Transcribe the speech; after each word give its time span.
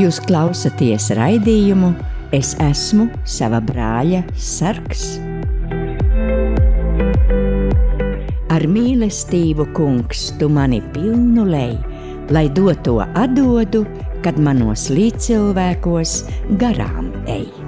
Jūs 0.00 0.22
klausāties 0.24 1.10
raidījumu 1.18 1.92
Es 2.30 2.52
esmu 2.62 3.08
sava 3.26 3.58
brāļa 3.58 4.20
sargs. 4.38 5.16
Ar 8.54 8.66
mīlestību, 8.70 9.66
kungs, 9.74 10.28
tu 10.38 10.46
mani 10.52 10.78
pilnu 10.94 11.48
lej, 11.50 11.74
lai 12.30 12.44
doto 12.54 13.00
atdodu, 13.02 13.82
kad 14.22 14.38
manos 14.38 14.86
līdzcilvēkos 14.94 16.14
garām 16.62 17.10
ej. 17.26 17.59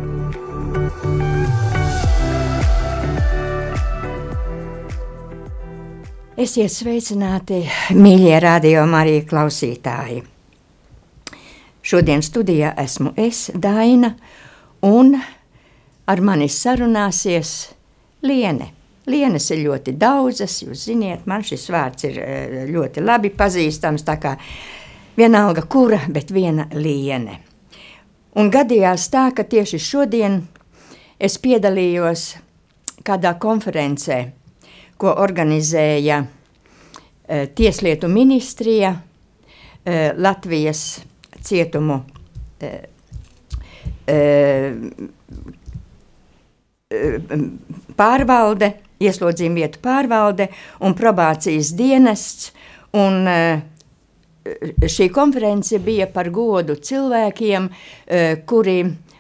Esiet 6.42 6.72
sveicināti, 6.74 7.60
mīļie 7.94 8.38
radio 8.42 8.80
Marija 8.90 9.22
klausītāji! 9.30 10.16
Šodien 11.86 12.24
studijā 12.26 12.72
esmu 12.82 13.12
es, 13.20 13.44
Daina, 13.54 14.10
un 14.82 15.12
ar 16.10 16.22
mani 16.26 16.48
sarunāsies 16.50 17.52
Liene. 18.26 18.72
Lienes 19.06 19.46
ir 19.54 19.62
ļoti 19.68 19.94
daudzas, 20.00 20.58
jūs 20.64 20.88
ziniet, 20.88 21.28
man 21.30 21.46
šis 21.46 21.68
vārds 21.70 22.10
ir 22.10 22.18
eh, 22.24 22.58
ļoti 22.72 23.06
labi 23.06 23.30
pazīstams, 23.38 24.02
tā 24.08 24.18
kā 24.18 24.34
vienalga 25.14 25.62
kura, 25.62 26.02
bet 26.10 26.34
viena 26.34 26.66
Liene. 26.74 27.38
Un 28.34 28.50
gadījās 28.50 29.06
tā, 29.14 29.28
ka 29.30 29.46
tieši 29.46 29.78
šodien 29.78 30.42
es 31.22 31.38
piedalījos 31.38 32.32
kādā 33.06 33.36
konferencē, 33.38 34.24
ko 35.02 35.14
organizēja 35.18 36.22
eh, 36.22 37.48
Tieslietu 37.54 38.10
ministrija, 38.10 38.94
eh, 39.84 40.12
Latvijas 40.16 41.02
cietumu 41.42 41.98
e, 42.62 42.70
e, 44.06 44.18
pārvalde, 47.98 48.68
ieslodzījuma 49.02 49.62
vietu 49.64 49.82
pārvalde 49.82 50.46
un 50.86 50.94
probācijas 50.98 51.72
dienests. 51.74 52.52
Un, 52.94 53.26
e, 53.26 53.62
šī 54.86 55.08
konference 55.14 55.78
bija 55.82 56.06
par 56.10 56.28
godu 56.34 56.74
cilvēkiem, 56.76 57.68
kuri 58.46 58.76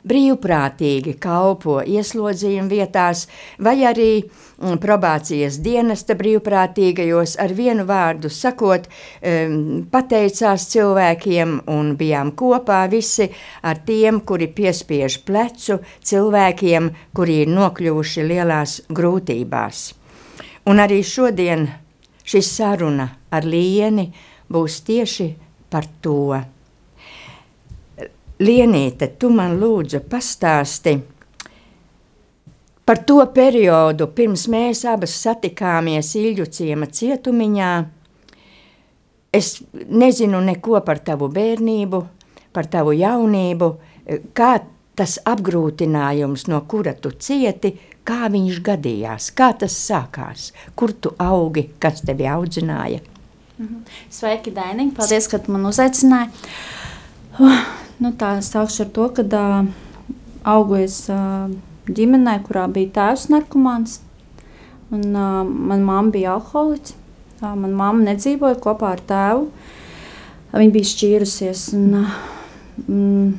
brīvprātīgi 0.08 1.14
kalpo 1.22 1.78
ieslodzījuma 1.86 2.70
vietās, 2.70 3.26
vai 3.62 3.76
arī 3.86 4.08
mm, 4.22 4.78
probācijas 4.82 5.60
dienesta 5.62 6.16
brīvprātīgajos, 6.18 7.36
ar 7.42 7.54
vienu 7.56 7.86
vārdu 7.88 8.30
sakot, 8.32 8.88
pateicās 9.92 10.66
cilvēkiem 10.72 11.60
un 11.70 11.94
bijām 11.98 12.32
kopā 12.38 12.82
visi 12.90 13.28
ar 13.62 13.82
tiem, 13.86 14.20
kuri 14.26 14.50
piespiež 14.50 15.20
plecu 15.26 15.80
cilvēkiem, 16.02 16.90
kuri 17.14 17.42
ir 17.44 17.52
nokļuvuši 17.54 18.26
lielās 18.26 18.80
grūtībās. 18.90 19.84
Un 20.70 20.78
arī 20.78 21.00
šodien 21.02 21.66
šī 22.22 22.42
saruna 22.46 23.08
ar 23.34 23.46
Lieni 23.46 24.06
būs 24.52 24.82
tieši 24.86 25.32
par 25.72 25.88
to. 26.02 26.38
Lienīte, 28.40 29.12
tu 29.18 29.30
man 29.30 29.58
lūdzu 29.60 30.00
pastāsti 30.10 30.96
par 32.84 33.02
to 33.06 33.20
periodu, 33.34 34.08
pirms 34.16 34.48
mēs 34.50 34.84
abas 34.88 35.14
satikāmies 35.22 36.14
Ilģu 36.18 36.48
ciema 36.50 36.88
cietumiņā. 36.90 37.72
Es 39.32 39.54
nezinu 39.72 40.42
neko 40.44 40.80
par 40.84 41.00
tavu 41.04 41.30
bērnību, 41.32 42.02
par 42.52 42.68
tavu 42.68 42.92
jaunību, 42.98 43.70
kā 44.36 44.50
tas 44.98 45.16
apgrūtinājums, 45.24 46.48
no 46.52 46.60
kura 46.68 46.92
tu 46.92 47.14
cieti, 47.16 47.72
kā 48.04 48.28
viņš 48.32 48.60
gadījās, 48.66 49.30
kā 49.36 49.52
tas 49.56 49.76
sākās, 49.86 50.50
kur 50.76 50.92
tu 50.92 51.14
augi, 51.22 51.70
kas 51.80 52.02
tevi 52.04 52.28
audzināja. 52.28 53.00
Mhm. 53.58 53.82
Sveiki, 54.10 54.52
Dainiņ, 54.52 54.94
paldies, 54.96 55.28
ka 55.30 55.40
man 55.48 55.68
uzaicināji. 55.70 56.32
Uh, 57.38 57.60
Nu, 58.02 58.10
tā 58.18 58.32
sākšu 58.42 58.82
ar 58.82 58.88
to, 58.96 59.04
ka 59.14 59.22
uh, 59.22 59.66
augu 60.48 60.80
es 60.80 61.04
uh, 61.12 61.46
ģimenē, 61.86 62.40
kurā 62.48 62.64
bija 62.72 62.90
tēvs 62.96 63.28
narkomāns. 63.30 64.00
Un, 64.90 65.04
uh, 65.12 65.44
Manā 65.46 65.84
mamma 65.84 66.10
bija 66.10 66.32
alkoholiķis. 66.34 66.96
Uh, 67.38 67.52
Manā 67.54 67.76
mamma 67.78 68.08
nedzīvoja 68.08 68.58
kopā 68.64 68.96
ar 68.96 69.04
tēvu. 69.06 69.46
Viņa 70.50 70.74
bija 70.74 70.90
šķīrusies. 70.90 71.64
Un, 71.78 72.02
mm, 72.88 73.30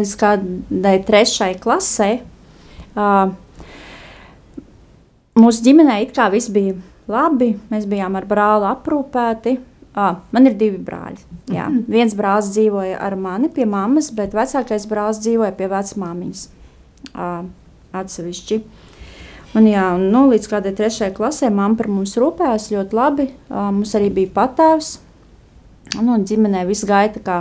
līdz 0.00 0.16
kādai 0.24 0.96
trešai 1.04 1.52
klasē. 1.60 2.12
Uh, 2.96 3.34
mūsu 5.36 5.68
ģimenē 5.68 6.00
it 6.06 6.16
kā 6.16 6.32
viss 6.32 6.48
bija 6.48 6.78
labi, 7.10 7.58
mēs 7.68 7.84
bijām 7.90 8.16
ar 8.16 8.24
brāli 8.30 8.72
aprūpēti. 8.72 9.60
Ah, 9.98 10.20
man 10.30 10.46
ir 10.46 10.54
divi 10.58 10.78
brāļi. 10.78 11.18
Jā. 11.50 11.66
Mm. 11.66 11.86
Viens 11.90 12.14
brālis 12.14 12.52
dzīvoja 12.54 13.00
ar 13.02 13.16
mani 13.18 13.50
pie 13.50 13.66
mammas, 13.66 14.12
bet 14.14 14.36
vecākais 14.38 14.86
brālis 14.90 15.18
dzīvoja 15.24 15.50
pie 15.58 15.66
vecmāmiņas. 15.72 16.44
Ah, 17.10 17.42
atsevišķi. 17.98 18.60
Un, 19.58 19.66
jā, 19.66 19.88
un, 19.96 20.06
nu, 20.14 20.28
līdz 20.30 20.46
kādai 20.52 20.70
trešajai 20.78 21.14
klasē 21.16 21.50
mamma 21.50 21.80
par 21.80 21.90
mums 21.90 22.14
rūpējās 22.22 22.68
ļoti 22.70 22.98
labi. 23.00 23.26
Ah, 23.48 23.72
mums 23.74 23.96
arī 23.98 24.12
bija 24.20 24.30
patēvs. 24.36 24.92
Nu, 25.98 26.14
un 26.14 26.28
ģimenē 26.28 26.62
viss 26.68 26.86
gaita 26.86 27.22
kā, 27.26 27.40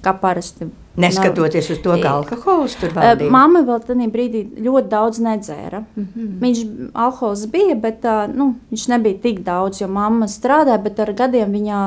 kā 0.00 0.16
parasti 0.22 0.70
Neskatoties 0.96 1.70
uz 1.74 1.80
to, 1.82 1.96
ka 2.02 2.12
alkohols 2.20 2.76
tur 2.78 2.92
bija. 2.94 3.30
Māma 3.32 3.64
vēl 3.66 3.80
tajā 3.82 4.06
brīdī 4.14 4.44
ļoti 4.62 4.90
daudz 4.92 5.18
nedzēra. 5.24 5.82
Mm 5.96 6.06
-hmm. 6.06 6.36
Viņš 6.40 6.60
alkohols 6.94 7.46
bija, 7.50 7.74
bet 7.74 8.06
nu, 8.34 8.54
viņš 8.70 8.88
nebija 8.88 9.18
tik 9.22 9.40
daudz, 9.42 9.80
jo 9.80 9.88
mamma 9.88 10.26
strādāja, 10.26 10.82
bet 10.82 11.00
ar 11.00 11.12
gadiem 11.12 11.52
viņa 11.52 11.80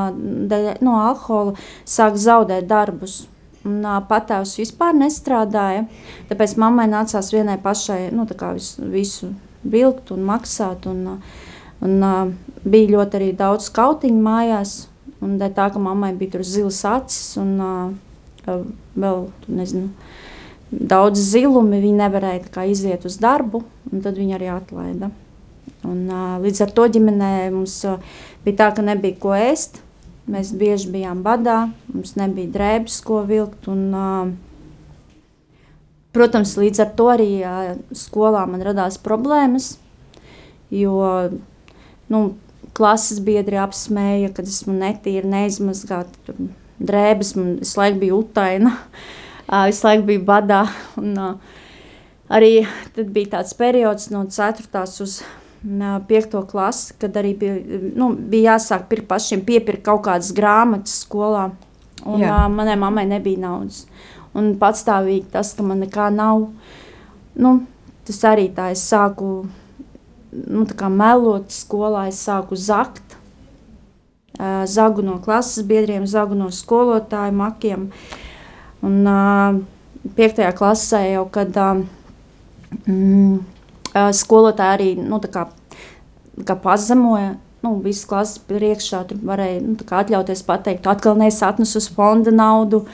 no 0.81 0.99
alkohola 1.07 1.53
sāk 1.85 2.15
zaudēt 2.15 2.67
darbus. 2.67 3.27
Un, 3.65 3.81
patēvs 4.09 4.57
vispār 4.59 4.93
nestrādāja. 4.93 5.85
Tāpēc 6.29 6.57
mammai 6.57 6.87
nācās 6.87 7.31
vienai 7.33 7.57
pašai 7.57 8.11
nu, 8.11 8.27
visu, 8.53 8.81
visu 8.81 9.27
vilkt 9.63 10.11
un 10.11 10.23
maksāt. 10.23 10.85
Un, 10.85 11.19
un, 11.81 12.33
bija 12.63 12.89
ļoti 12.97 13.35
daudz 13.37 13.71
skautiņu 13.71 14.21
mājās. 14.21 14.87
Un 15.21 15.39
tā, 15.39 15.71
ka 15.73 15.79
mammai 15.79 16.13
bija 16.13 16.31
tur 16.31 16.43
zilas 16.43 16.85
acis. 16.85 17.37
Un, 17.37 17.97
vēl 18.47 19.23
nezinu, 19.47 19.91
daudz 20.71 21.21
zilumi. 21.31 21.81
Viņi 21.83 22.01
nevarēja 22.01 22.67
iziet 22.71 23.07
uz 23.07 23.19
darbu, 23.21 23.63
un 23.91 24.03
tad 24.05 24.19
viņi 24.19 24.37
arī 24.37 24.51
atlaida. 24.53 25.11
Un, 25.87 26.07
līdz 26.43 26.63
ar 26.65 26.71
to 26.75 26.87
ģimenē 26.95 27.31
mums 27.53 27.79
bija 28.45 28.63
tā, 28.63 28.71
ka 28.75 28.85
nebija 28.85 29.19
ko 29.21 29.35
ēst. 29.37 29.81
Mēs 30.27 30.51
bieži 30.59 30.89
bijām 30.91 31.21
badā, 31.23 31.69
mums 31.93 32.17
nebija 32.19 32.51
drēbes, 32.51 32.99
ko 33.05 33.21
vilkt. 33.27 33.69
Un, 33.71 34.35
protams, 36.15 36.57
līdz 36.59 36.83
ar 36.83 36.91
to 36.97 37.07
arī 37.13 37.29
skolā 37.95 38.43
man 38.49 38.65
radās 38.65 38.97
problēmas, 38.99 39.75
jo 40.73 40.97
nu, 42.11 42.21
klases 42.77 43.21
biedri 43.23 43.59
apsmēja, 43.61 44.33
ka 44.35 44.45
esmu 44.45 44.75
netīra, 44.77 45.27
neizmazgāta 45.31 46.35
drēbes, 46.79 47.35
man 47.37 47.55
visu 47.61 47.79
laiku 47.79 48.01
bija 48.03 48.17
utaina, 48.17 48.73
visu 49.69 49.87
laiku 49.87 50.07
bija 50.11 50.23
badā. 50.27 50.61
Un, 51.01 51.15
arī 52.29 52.53
tad 52.95 53.11
bija 53.15 53.37
tāds 53.37 53.55
periods 53.57 54.09
no 54.13 54.25
4. 54.29 54.85
uz 55.05 55.21
5. 55.63 56.35
klasi, 56.49 56.93
kad 57.01 57.15
arī 57.17 57.33
bija, 57.39 57.79
nu, 57.97 58.11
bija 58.15 58.53
jāsāk 58.53 58.87
pirkt 58.91 59.07
pašiem 59.09 59.41
piepirkt 59.47 59.85
kaut 59.87 60.05
kādas 60.05 60.33
grāmatas 60.35 61.01
skolā. 61.05 61.49
Un, 62.05 62.21
Jā. 62.21 62.45
uh, 62.45 62.51
manai 62.53 62.77
mammai 62.79 63.07
nebija 63.09 63.41
naudas. 63.41 63.85
Un 64.37 64.53
patstāvīgi 64.59 65.31
tas, 65.33 65.55
ka 65.57 65.65
man 65.65 65.81
nekā 65.81 66.11
nav, 66.13 66.45
nu, 67.41 67.53
tas 68.05 68.19
arī 68.29 68.51
tā 68.53 68.69
es 68.75 68.83
sāku 68.85 69.47
nu, 70.31 70.65
melot 70.93 71.49
skolā, 71.51 72.07
es 72.11 72.21
sāku 72.27 72.55
zakt 72.59 73.06
zagu 74.69 75.01
no 75.05 75.17
klases 75.23 75.65
biedriem, 75.65 76.05
zagu 76.07 76.37
no 76.37 76.51
skolotāju 76.53 77.33
makiem. 77.37 77.87
Un, 78.85 79.01
piektajā 80.17 80.51
klasē 80.55 81.01
jau, 81.11 81.25
kad 81.33 81.55
mm, 82.85 83.39
skolotāji 84.15 84.75
arī 84.75 84.89
nu, 85.01 85.19
kā, 85.33 85.47
kā 86.45 86.57
pazemoja, 86.63 87.35
nu, 87.65 87.75
visas 87.83 88.07
klases 88.09 88.41
priekšā 88.49 89.03
varēja 89.25 89.63
nu, 89.65 89.77
atļauties 90.01 90.43
pateikt, 90.47 90.87
atkal 90.89 91.17
neesi 91.19 91.43
atnesis 91.47 91.89
fonda 91.93 92.33
naudu. 92.33 92.85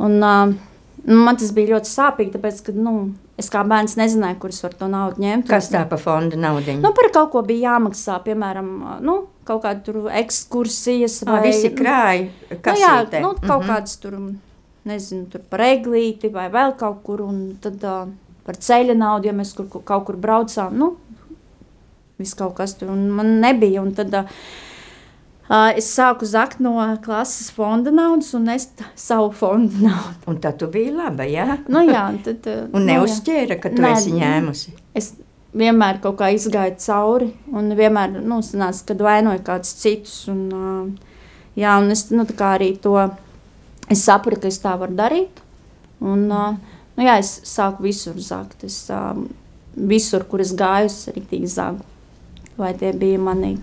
Un, 0.00 0.18
uh, 0.20 0.52
man 1.04 1.40
tas 1.40 1.52
bija 1.56 1.76
ļoti 1.76 1.90
sāpīgi, 1.90 2.34
tāpēc, 2.36 2.62
ka 2.66 2.76
nu, 2.76 2.94
Es 3.40 3.48
kā 3.52 3.62
bērns 3.64 3.96
nezināju, 3.96 4.36
kurš 4.42 4.60
var 4.66 4.76
to 4.76 4.88
naudu 4.92 5.22
ņemt. 5.24 5.48
Kas 5.48 5.70
tā 5.72 5.82
pa 5.88 5.96
fonda 6.00 6.36
naudu? 6.40 6.74
Nu, 6.80 6.92
par 6.96 7.08
kaut 7.14 7.30
ko 7.32 7.42
bija 7.46 7.74
jāmaksā, 7.74 8.18
piemēram, 8.26 8.70
nu, 9.06 9.16
kaut 9.48 9.64
kāda 9.64 10.04
ekskursijas 10.20 11.22
vai 11.28 11.40
visi 11.48 11.72
krāji. 11.76 12.28
Nu, 12.52 12.76
jā, 12.76 12.94
nu, 13.22 13.34
kaut 13.34 13.46
mm 13.46 13.50
-hmm. 13.50 13.68
kādas 13.70 13.96
tur, 14.02 14.18
nezinu, 14.84 15.26
tur 15.32 15.40
par 15.50 15.60
eglīti 15.60 16.32
vai 16.32 16.48
vēl 16.50 16.76
kaut 16.76 17.02
kur, 17.02 17.20
un 17.20 17.56
tad 17.60 17.84
uh, 17.84 18.08
par 18.44 18.56
ceļa 18.56 18.94
naudu, 18.94 19.26
ja 19.26 19.32
mēs 19.32 19.54
kur, 19.56 19.82
kaut 19.84 20.04
kur 20.04 20.16
braucām, 20.16 20.76
nu, 20.76 20.96
viss 22.18 22.34
kaut 22.34 22.54
kas 22.54 22.74
tur, 22.74 22.88
un 22.88 23.10
man 23.10 23.40
nebija, 23.40 23.82
un 23.82 23.94
tad 23.94 24.14
Uh, 24.14 24.26
es 25.50 25.88
sāku 25.90 26.26
zakt 26.30 26.60
no 26.62 26.76
klases 27.02 27.50
fonda 27.50 27.90
naudas 27.90 28.30
un 28.38 28.46
es 28.52 28.68
savu 28.94 29.32
fonda 29.34 29.82
naudu. 29.82 30.20
Un 30.30 30.38
tad 30.42 30.60
tu 30.60 30.68
biji 30.70 30.92
laba, 30.94 31.26
jā? 31.26 31.58
Nu 31.66 31.82
jā, 31.88 32.04
tad... 32.24 32.46
Uh, 32.46 32.68
un 32.76 32.86
neuzķēra, 32.86 33.58
ka 33.62 33.72
tu 33.74 33.82
Nē, 33.82 33.90
esi 33.96 34.14
ņēmusi? 34.14 34.76
Es 34.94 35.12
vienmēr 35.50 35.98
kaut 36.04 36.20
kā 36.20 36.30
izgāju 36.36 36.76
cauri 36.84 37.32
un 37.50 37.74
vienmēr, 37.74 38.20
nu, 38.22 38.38
sanāca, 38.46 38.84
kad 38.92 39.02
vainoju 39.02 39.42
kādus 39.50 39.74
citus 39.80 40.16
un, 40.30 40.46
uh, 40.54 41.20
jā, 41.58 41.74
un 41.82 41.90
es, 41.90 42.06
nu, 42.14 42.28
tā 42.28 42.38
kā 42.38 42.54
arī 42.60 42.76
to, 42.78 42.94
es 43.90 44.06
sapratu, 44.06 44.44
ka 44.44 44.54
es 44.54 44.62
tā 44.62 44.76
varu 44.78 44.94
darīt 45.02 45.42
un, 45.98 46.28
uh, 46.30 46.84
nu 46.94 47.10
jā, 47.10 47.18
es 47.18 47.40
sāku 47.50 47.88
visur 47.90 48.14
zakt. 48.22 48.62
Es 48.70 48.84
visur, 49.74 50.30
kur 50.30 50.46
es 50.46 50.54
gāju, 50.54 50.86
es 50.86 51.08
riktīgi 51.10 51.50
zagu. 51.50 51.82
Vai 52.60 52.70
tie 52.78 52.92
bija 52.94 53.18
mani 53.18 53.56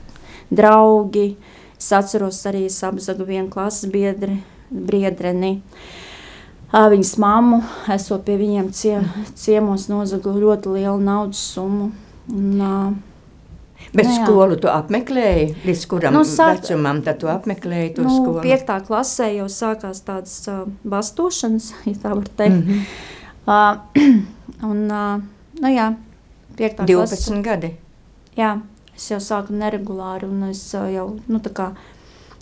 draugi, 0.51 1.29
uh, 1.31 1.53
Es 1.77 1.91
atceros 1.93 2.39
arī 2.49 2.65
apzagu 2.67 3.25
vienu 3.27 3.49
klases 3.53 3.89
biedri, 3.93 4.39
Briedreni. 4.69 5.61
Viņas 6.73 7.13
mammu, 7.21 7.61
esot 7.93 8.25
pie 8.27 8.35
viņiem 8.41 8.71
cie, 8.75 8.97
ciemos, 9.39 9.85
nozagu 9.87 10.33
ļoti 10.35 10.73
lielu 10.73 10.97
naudas 10.99 11.39
summu. 11.53 11.91
Un, 12.33 12.97
Bet 13.93 14.03
nu, 14.09 14.15
skolu 14.17 14.57
tu 14.59 14.67
apmeklēji, 14.67 15.45
līdz 15.63 15.83
kuram 15.87 16.15
nu, 16.17 16.23
sāk, 16.27 16.57
vecumam 16.57 16.99
tu 17.05 17.29
apmeklēji 17.31 17.93
to 17.95 18.03
nu, 18.03 18.15
skolu? 18.17 18.41
Piektā 18.43 18.81
klasē 18.83 19.29
jau 19.31 19.45
sākās 19.47 20.01
tādas 20.03 20.33
uh, 20.51 20.65
bastošanas, 20.83 21.69
ja 21.87 21.93
tā 22.01 22.15
var 22.17 22.27
teikt. 22.41 22.57
Mm 22.57 22.73
-hmm. 22.73 22.81
uh, 23.47 24.71
un, 24.71 24.81
uh, 24.91 25.21
nu 25.61 25.71
jā, 25.71 25.93
piektā 26.57 26.89
12 26.89 27.07
klase. 27.07 27.41
gadi? 27.41 27.71
Jā 28.35 28.57
es 28.97 29.11
jau 29.11 29.19
sāku 29.21 29.55
neregulāri, 29.55 30.27
un 30.27 30.49
es 30.49 30.63
jau, 30.73 31.07
nu, 31.29 31.39
tā 31.43 31.53
kā, 31.53 31.67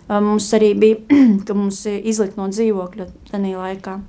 mums 0.10 0.48
arī 0.56 0.72
bija, 0.80 1.02
ka 1.48 1.56
mums 1.57 1.84
izlikt 1.86 2.40
no 2.40 2.48
dzīvokļa 2.52 3.10
tajā 3.31 3.56
laikā 3.60 4.00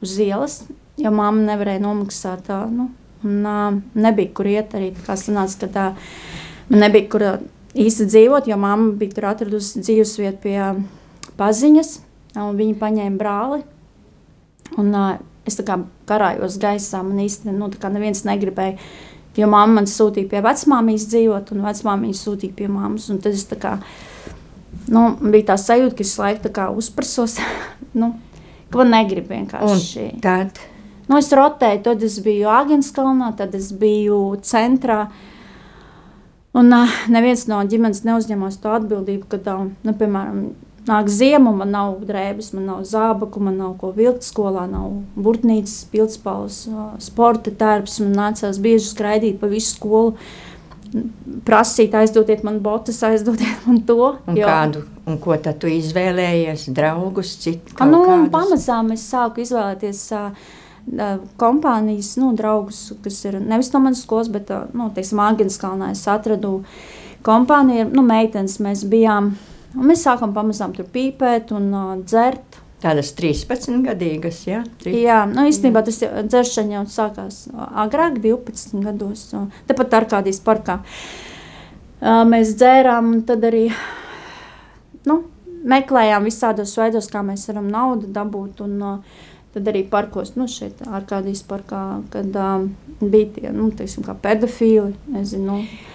uz 0.00 0.16
ielas, 0.22 0.60
jo 1.00 1.12
mamma 1.12 1.52
nevarēja 1.52 1.82
nomaksāt 1.84 2.46
tā, 2.48 2.62
nu, 2.70 2.90
un 3.26 3.82
nebija, 3.98 4.32
kur 4.36 4.48
iet 4.48 4.76
arī, 4.78 4.92
kā 5.06 5.16
sanāca, 5.18 5.66
ka 5.66 5.72
tā, 5.74 5.88
nebija, 6.72 7.08
kur 7.12 7.26
īsti 7.74 8.06
dzīvot, 8.10 8.48
jo 8.50 8.58
mamma 8.60 8.94
bija 9.00 9.18
tur 9.18 9.28
atradusi 9.32 9.82
dzīvesvietu 9.82 10.42
pie 10.46 10.58
paziņas, 11.40 11.92
un 12.40 12.56
viņa 12.58 12.78
paņēma 12.80 13.20
brāli, 13.20 13.60
un 14.78 14.94
es 15.48 15.58
tā 15.58 15.66
kā 15.66 15.80
karājos 16.08 16.58
gaisā, 16.62 17.02
man 17.06 17.22
īsti, 17.24 17.52
nu, 17.54 17.70
tā 17.74 17.90
neviens 17.92 18.22
negribēja 18.26 18.78
Jo 19.40 19.48
mamma 19.48 19.80
man 19.80 19.88
sūtīja 19.88 20.28
pie 20.30 20.42
vecmāmiņas 20.44 21.06
dzīvot, 21.12 21.52
un 21.54 21.64
vecmāmiņa 21.64 22.18
sūtīja 22.18 22.56
pie 22.58 22.68
mammas. 22.70 23.08
Tad 23.24 23.32
es 23.32 23.46
kā, 23.62 23.76
nu, 24.92 25.06
bija 25.22 25.52
tā 25.52 25.56
sajūta, 25.60 25.96
ka 25.96 26.04
es 26.04 26.16
laiku 26.20 26.66
uzprasos, 26.82 27.38
nu, 28.00 28.12
ka 28.70 28.82
man 28.82 28.94
negrib 28.98 29.30
vienkārši. 29.32 30.06
Un 30.10 30.22
tad? 30.24 30.60
Nu, 31.10 31.18
es 31.18 31.32
rotēju, 31.34 31.82
tad 31.88 32.02
es 32.06 32.20
biju 32.22 32.50
Agenskalnā, 32.54 33.32
tad 33.38 33.56
es 33.58 33.72
biju 33.74 34.36
centrā. 34.46 35.08
Un 36.54 36.70
uh, 36.74 36.98
neviens 37.10 37.46
no 37.50 37.58
ģimenes 37.66 38.04
neuzņemās 38.06 38.58
to 38.62 38.70
atbildību, 38.74 39.26
ka, 39.30 39.38
tā, 39.42 39.56
nu, 39.70 39.94
piemēram, 39.98 40.44
Nāk 40.90 41.10
ziema, 41.12 41.52
man 41.54 41.70
nav 41.70 42.00
drēbes, 42.02 42.50
man 42.56 42.66
nav 42.66 42.84
zābaku, 42.88 43.42
man 43.46 43.60
nav 43.60 43.76
ko 43.78 43.92
vilkt 43.94 44.26
skolā, 44.26 44.64
nav 44.70 44.90
burtnīcas, 45.14 45.84
pildspalvas, 45.92 46.64
sporta 47.04 47.52
tērps. 47.54 48.00
Man 48.02 48.16
nācās 48.18 48.58
bieži 48.62 48.88
skraidīt 48.88 49.38
pa 49.38 49.50
visu 49.52 49.76
skolu, 49.76 50.16
prasīt, 51.46 51.94
aizdodiet 51.94 52.42
man 52.46 52.58
botas, 52.64 52.98
aizdodiet 53.06 53.66
man 53.68 53.82
to. 53.86 54.14
Un, 54.26 54.38
jo. 54.38 54.48
kādu, 54.48 54.82
un 55.06 55.20
ko 55.22 55.36
tad 55.42 55.60
tu 55.62 55.70
izvēlējies? 55.70 56.66
Draugus, 56.74 57.36
citu? 57.44 57.76
Nu, 57.86 58.02
pamazām 58.32 58.90
es 58.96 59.04
sāku 59.12 59.44
izvēlēties 59.44 60.02
uh, 60.16 60.48
kompānijas, 61.40 62.16
nu, 62.20 62.32
draugus, 62.38 62.88
kas 63.04 63.20
ir 63.30 63.38
nevis 63.38 63.70
no 63.74 63.84
manas 63.84 64.02
skolas, 64.06 64.32
bet, 64.32 64.50
uh, 64.50 64.66
nu, 64.74 64.90
teiksim, 64.96 65.22
Āgenskalnā 65.22 65.92
es 65.94 66.02
atradu 66.10 66.60
kompāniju, 67.26 67.86
nu, 67.94 68.06
meitenes 68.06 68.58
mēs 68.64 68.82
bijām. 68.90 69.34
Un 69.76 69.86
mēs 69.90 70.02
sākām 70.06 70.34
pamazām 70.34 70.74
tur 70.74 70.88
pīpēt 70.90 71.54
un 71.54 71.70
uh, 71.70 71.94
dzert. 72.02 72.58
Tādas 72.80 73.12
13 73.18 73.82
gadīgas, 73.84 74.40
jā. 74.48 74.62
13. 74.80 74.96
Jā, 75.04 75.18
nu 75.28 75.44
īstenībā 75.50 75.82
tas 75.84 76.00
dzeršana 76.00 76.78
jau 76.78 76.84
sākās 76.88 77.42
agrāk, 77.84 78.16
12 78.24 78.80
gados. 78.86 79.26
Tepat 79.68 79.98
Arkādijas 80.00 80.40
parkā. 80.44 80.80
Uh, 82.00 82.22
mēs 82.28 82.54
dzērām 82.56 83.12
un 83.14 83.24
tad 83.28 83.44
arī 83.44 83.66
nu, 85.06 85.20
meklējām 85.68 86.24
visādos 86.26 86.72
veidos, 86.80 87.10
kā 87.12 87.20
mēs 87.26 87.44
varam 87.50 87.68
naudu 87.68 88.08
dabūt. 88.16 88.64
Un, 88.64 88.78
uh, 88.80 89.26
Tad 89.50 89.66
arī 89.66 89.80
parkos, 89.90 90.36
nu, 90.38 90.44
šeit, 90.46 90.78
Arkādijas 90.86 91.40
parkā, 91.42 91.80
kad 92.12 92.36
um, 92.38 92.68
bija 93.02 93.32
tie, 93.34 93.48
nu, 93.50 93.64
teiksim, 93.74 94.04
kā 94.06 94.14
pedofīli, 94.14 94.92
nezinu. 95.10 95.56
Nu, 95.56 95.88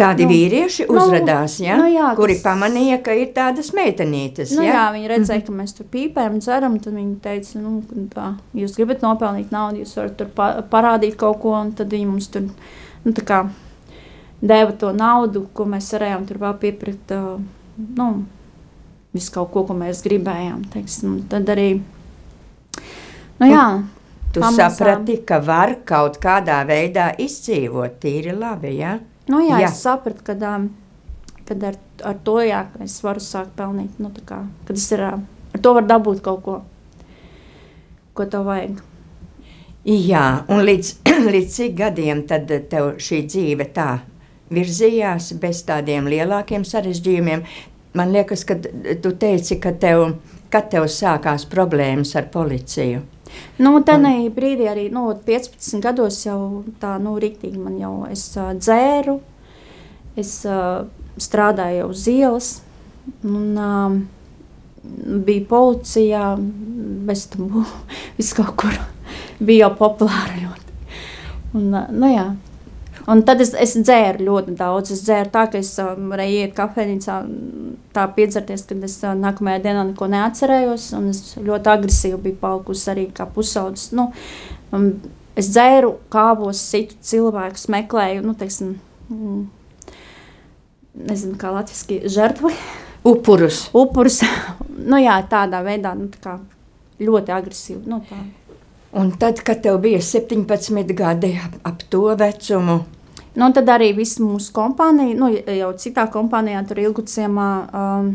Tādi 0.00 0.24
nu, 0.24 0.32
vīrieši 0.32 0.86
nu, 0.88 0.96
uzrādījās, 0.96 1.56
ja? 1.60 1.76
nu, 1.76 1.86
jā, 1.92 2.08
kuri 2.16 2.36
tas... 2.38 2.44
pamanīja, 2.46 3.00
ka 3.04 3.14
ir 3.18 3.32
tādas 3.36 3.70
meitenītes. 3.76 4.54
Nu, 4.56 4.64
ja? 4.64 4.72
Jā, 4.72 4.84
viņi 4.96 5.10
redzēja, 5.12 5.44
ka 5.46 5.54
mēs 5.54 5.76
tur 5.76 5.88
pīpējam, 5.92 6.38
ceram. 6.44 6.78
Tad 6.80 6.96
viņi 6.96 7.16
teica, 7.24 7.60
nu, 7.60 8.06
tā, 8.14 8.30
jūs 8.56 8.78
gribat 8.78 9.04
nopelnīt 9.04 9.52
naudu, 9.54 9.82
jūs 9.84 9.92
varat 10.00 10.16
tur 10.20 10.32
pa 10.36 10.50
parādīt 10.72 11.18
kaut 11.20 11.42
ko. 11.44 11.54
Tad 11.76 11.92
viņi 11.92 12.08
mums 12.08 12.30
tur 12.32 12.48
nu, 12.48 13.14
kā, 13.28 13.44
deva 14.40 14.72
to 14.80 14.94
naudu, 14.96 15.44
ko 15.52 15.68
mēs 15.68 15.92
varējām 15.96 16.26
tur 16.30 16.40
vēl 16.46 16.56
piepirkt. 16.64 17.14
Nu, 18.00 18.10
visu 19.16 19.36
kaut 19.36 19.52
ko, 19.52 19.66
ko 19.68 19.76
mēs 19.76 20.04
gribējām. 20.06 20.64
Teiksim. 20.72 21.20
Tad 21.30 21.52
arī. 21.52 21.70
Nu, 23.40 23.48
jā, 23.48 23.66
tu 24.32 24.42
pamazām. 24.42 24.72
saprati, 24.72 25.20
ka 25.26 25.40
var 25.44 25.76
kaut 25.88 26.20
kādā 26.22 26.60
veidā 26.68 27.12
izdzīvot 27.20 28.00
tīri 28.02 28.34
labi. 28.36 28.74
Ja? 28.80 28.98
Nu, 29.30 29.40
jā, 29.44 29.60
jā. 29.62 29.70
Es 29.70 29.82
sapratu, 29.84 30.24
ka, 30.26 30.34
kad 31.48 31.66
ar, 31.70 31.78
ar 32.06 32.20
to 32.26 32.40
jā, 32.42 32.64
es 32.82 32.98
varu 33.04 33.22
sākt 33.22 33.54
pelnīt. 33.58 33.98
Nu, 34.02 34.10
kā, 34.26 34.42
kad 34.66 34.78
es 34.78 34.86
ar, 34.96 35.06
ar 35.54 35.62
to 35.62 35.74
varu 35.76 35.90
dabūt 35.90 36.22
kaut 36.24 36.42
ko, 36.46 36.60
ko 38.18 38.26
tev 38.30 38.48
vajag. 38.50 38.80
Jā, 39.86 40.24
un 40.52 40.64
līdz, 40.66 40.94
līdz 41.34 41.52
cik 41.54 41.76
gadiem 41.78 42.24
tad 42.28 42.50
tev 42.72 42.94
šī 43.00 43.22
dzīve 43.28 43.70
tā 43.76 43.90
virzījās 44.50 45.32
bez 45.40 45.62
tādiem 45.68 46.10
lielākiem 46.10 46.66
sarežģījumiem? 46.66 47.46
Man 47.96 48.12
liekas, 48.14 48.44
ka 48.46 48.58
tu 48.60 49.14
teici, 49.18 49.56
ka 49.62 49.72
tev, 49.72 50.04
kad 50.52 50.68
tev 50.70 50.86
sākās 50.90 51.46
problēmas 51.50 52.12
ar 52.18 52.28
policiju. 52.34 53.00
Nu, 53.60 53.74
Tenī 53.84 54.30
brīdī 54.32 54.68
arī 54.70 54.86
nu, 54.92 55.08
15 55.26 55.82
gados 55.84 56.22
jau 56.24 56.62
tā, 56.82 56.96
nu, 57.02 57.16
rīktīgi 57.20 57.60
man 57.60 57.76
jau 57.80 57.94
es 58.10 58.24
uh, 58.38 58.52
dzēru, 58.56 59.18
es 60.20 60.32
uh, 60.48 60.86
strādāju 61.20 61.90
uz 61.92 62.06
ielas, 62.10 62.50
un 63.26 63.60
uh, 63.60 63.98
bija 65.26 65.46
policijā, 65.50 66.24
bez 67.08 67.26
tam 67.32 67.66
viss 68.18 68.36
kaut 68.36 68.54
kur 68.60 68.80
bija 69.40 69.66
jau 69.66 69.74
populāra 69.82 70.38
ļoti. 70.40 70.78
Un, 71.58 71.68
uh, 71.74 71.90
nu, 71.92 72.08
jā, 72.10 72.26
Un 73.10 73.22
tad 73.26 73.40
es, 73.42 73.50
es 73.58 73.72
dzēru 73.80 74.26
ļoti 74.28 74.54
daudz. 74.58 74.92
Es 74.94 75.02
dzēru 75.06 75.32
tā, 75.34 75.46
ka 75.50 75.58
es 75.58 75.72
um, 75.82 76.10
varēju 76.12 76.42
iet 76.44 76.52
kafejnīcā, 76.54 77.16
tā 77.96 78.04
piedzerties, 78.14 78.66
kad 78.68 78.84
es 78.86 78.98
uh, 79.02 79.16
nākamajā 79.18 79.62
dienā 79.64 79.86
neko 79.88 80.06
neatcerējos. 80.12 80.90
Un 80.98 81.08
es 81.10 81.22
ļoti 81.40 81.72
agresīvi 81.72 82.20
biju 82.28 82.38
palikusi 82.42 82.92
arī 82.92 83.08
kā 83.16 83.26
pusaudzis. 83.34 83.90
Nu, 83.96 84.10
es 85.38 85.50
dzēru 85.50 85.96
kāpos 86.12 86.62
citu 86.70 87.00
cilvēku, 87.10 87.64
meklēju, 87.74 88.22
nu, 88.28 88.36
teiksim, 88.38 88.76
mm, 89.10 89.42
nezinu, 91.10 91.34
kā 91.40 91.50
latviešu 91.56 92.14
žertvu. 92.14 92.54
Upurus. 93.10 93.64
Upurus. 93.74 94.20
nu, 94.90 95.00
jā, 95.02 95.18
tādā 95.30 95.64
veidā 95.66 95.96
nu, 95.98 96.12
tā 96.22 96.38
ļoti 97.02 97.34
agresīvi. 97.34 97.82
Nu, 97.90 98.04
tā. 98.06 98.22
Un 99.00 99.12
tad, 99.18 99.42
kad 99.46 99.62
tev 99.62 99.78
bija 99.82 100.00
17 100.02 100.94
gadi, 100.98 101.34
ap, 101.38 101.58
ap 101.66 101.82
to 101.90 102.08
vecumu, 102.18 102.80
Nu, 103.38 103.52
tad 103.54 103.68
arī 103.70 103.92
viss 103.94 104.18
mūsu 104.18 104.50
kompānija, 104.54 105.14
nu, 105.18 105.30
jau 105.30 105.70
citā 105.78 106.06
kompānijā, 106.10 106.64
tur 106.66 106.80
ilguciemā, 106.82 107.50
um, 107.70 108.10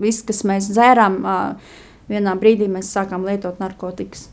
viss, 0.00 0.24
kas 0.26 0.42
mēs 0.44 0.68
dzērām, 0.74 1.18
uh, 1.24 1.78
vienā 2.10 2.34
brīdī 2.40 2.68
mēs 2.68 2.92
sākām 2.92 3.24
lietot 3.24 3.62
narkotikas. 3.62 4.28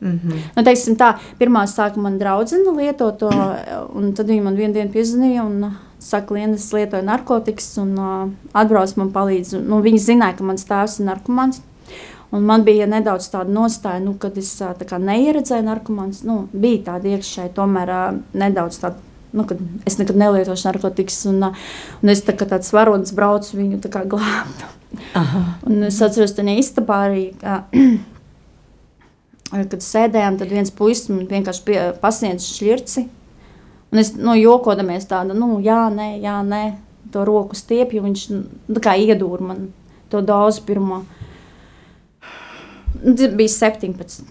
Mm 0.00 0.20
-hmm. 0.22 0.40
nu, 0.56 0.62
teiksim, 0.64 0.96
tā, 0.96 1.14
pirmā 1.38 1.66
sāka 1.66 2.00
man 2.00 2.18
draudzene 2.18 2.72
lietot 2.76 3.18
to, 3.18 3.30
un 3.98 4.12
tad 4.12 4.26
viņa 4.28 4.42
man 4.42 4.56
vienu 4.56 4.74
dienu 4.74 4.90
piezīmēja 4.90 5.44
un 5.44 5.74
saka, 5.98 6.34
Liena, 6.34 6.54
es 6.54 6.72
lietoju 6.72 7.02
narkotikas, 7.02 7.78
un 7.78 7.98
uh, 7.98 8.30
atbrauc 8.52 8.96
man 8.96 9.12
palīdz. 9.12 9.60
Nu, 9.60 9.80
viņi 9.82 9.98
zināja, 9.98 10.36
ka 10.36 10.44
mans 10.44 10.64
tēvs 10.64 11.00
ir 11.00 11.06
narkomāns. 11.06 11.60
Un 12.34 12.46
man 12.48 12.64
bija 12.66 12.86
nedaudz 12.90 13.28
tāda 13.30 13.52
nostāja, 13.54 14.02
nu, 14.02 14.16
kad 14.18 14.34
es 14.40 14.50
tā 14.58 14.98
neieredzēju 14.98 15.66
narkomānus. 15.68 16.24
Nu, 16.26 16.44
bija 16.50 16.88
tāda 16.90 17.12
iekšēji, 17.14 17.52
tomēr 17.54 17.92
uh, 17.94 18.06
nedaudz 18.34 18.80
tāda. 18.82 18.98
Nu, 19.34 19.44
es 19.86 19.96
nekad 19.98 20.18
nelietošu 20.18 20.68
narkotikas, 20.68 21.20
un, 21.30 21.40
uh, 21.46 21.68
un 22.02 22.10
es 22.10 22.22
tā 22.26 22.34
kā 22.38 22.46
tāds 22.50 22.70
varonis 22.74 23.14
braucu 23.14 23.58
viņu 23.58 23.80
glābt. 24.10 24.66
Es 25.14 26.00
atceros, 26.02 26.34
ka 26.34 26.42
viņa 26.42 26.58
istabā 26.58 26.98
arī. 27.08 27.24
Uh, 27.38 28.02
kad 29.70 29.82
sēdējām, 29.86 30.38
tad 30.40 30.50
viens 30.50 30.72
puisis 30.74 31.10
man 31.12 31.28
vienkārši 31.30 31.78
pasniedz 32.02 32.46
šķirci. 32.50 33.06
Un 33.94 34.02
es 34.02 34.10
nu, 34.18 34.34
jokodamies 34.34 35.06
tādu, 35.06 35.36
nu, 35.38 35.60
jā, 35.62 35.84
nē, 35.94 36.16
jā, 36.18 36.40
nē, 36.42 36.62
to 37.14 37.22
roku 37.26 37.54
stiepju. 37.54 38.02
Viņš 38.08 38.24
nu, 38.34 38.82
kā 38.82 38.96
iedūra 38.98 39.52
man 39.52 39.68
to 40.10 40.22
dozu 40.24 40.64
pirmo. 40.66 41.04
Tas 41.04 41.23
bija 43.04 43.52
17. 43.52 44.22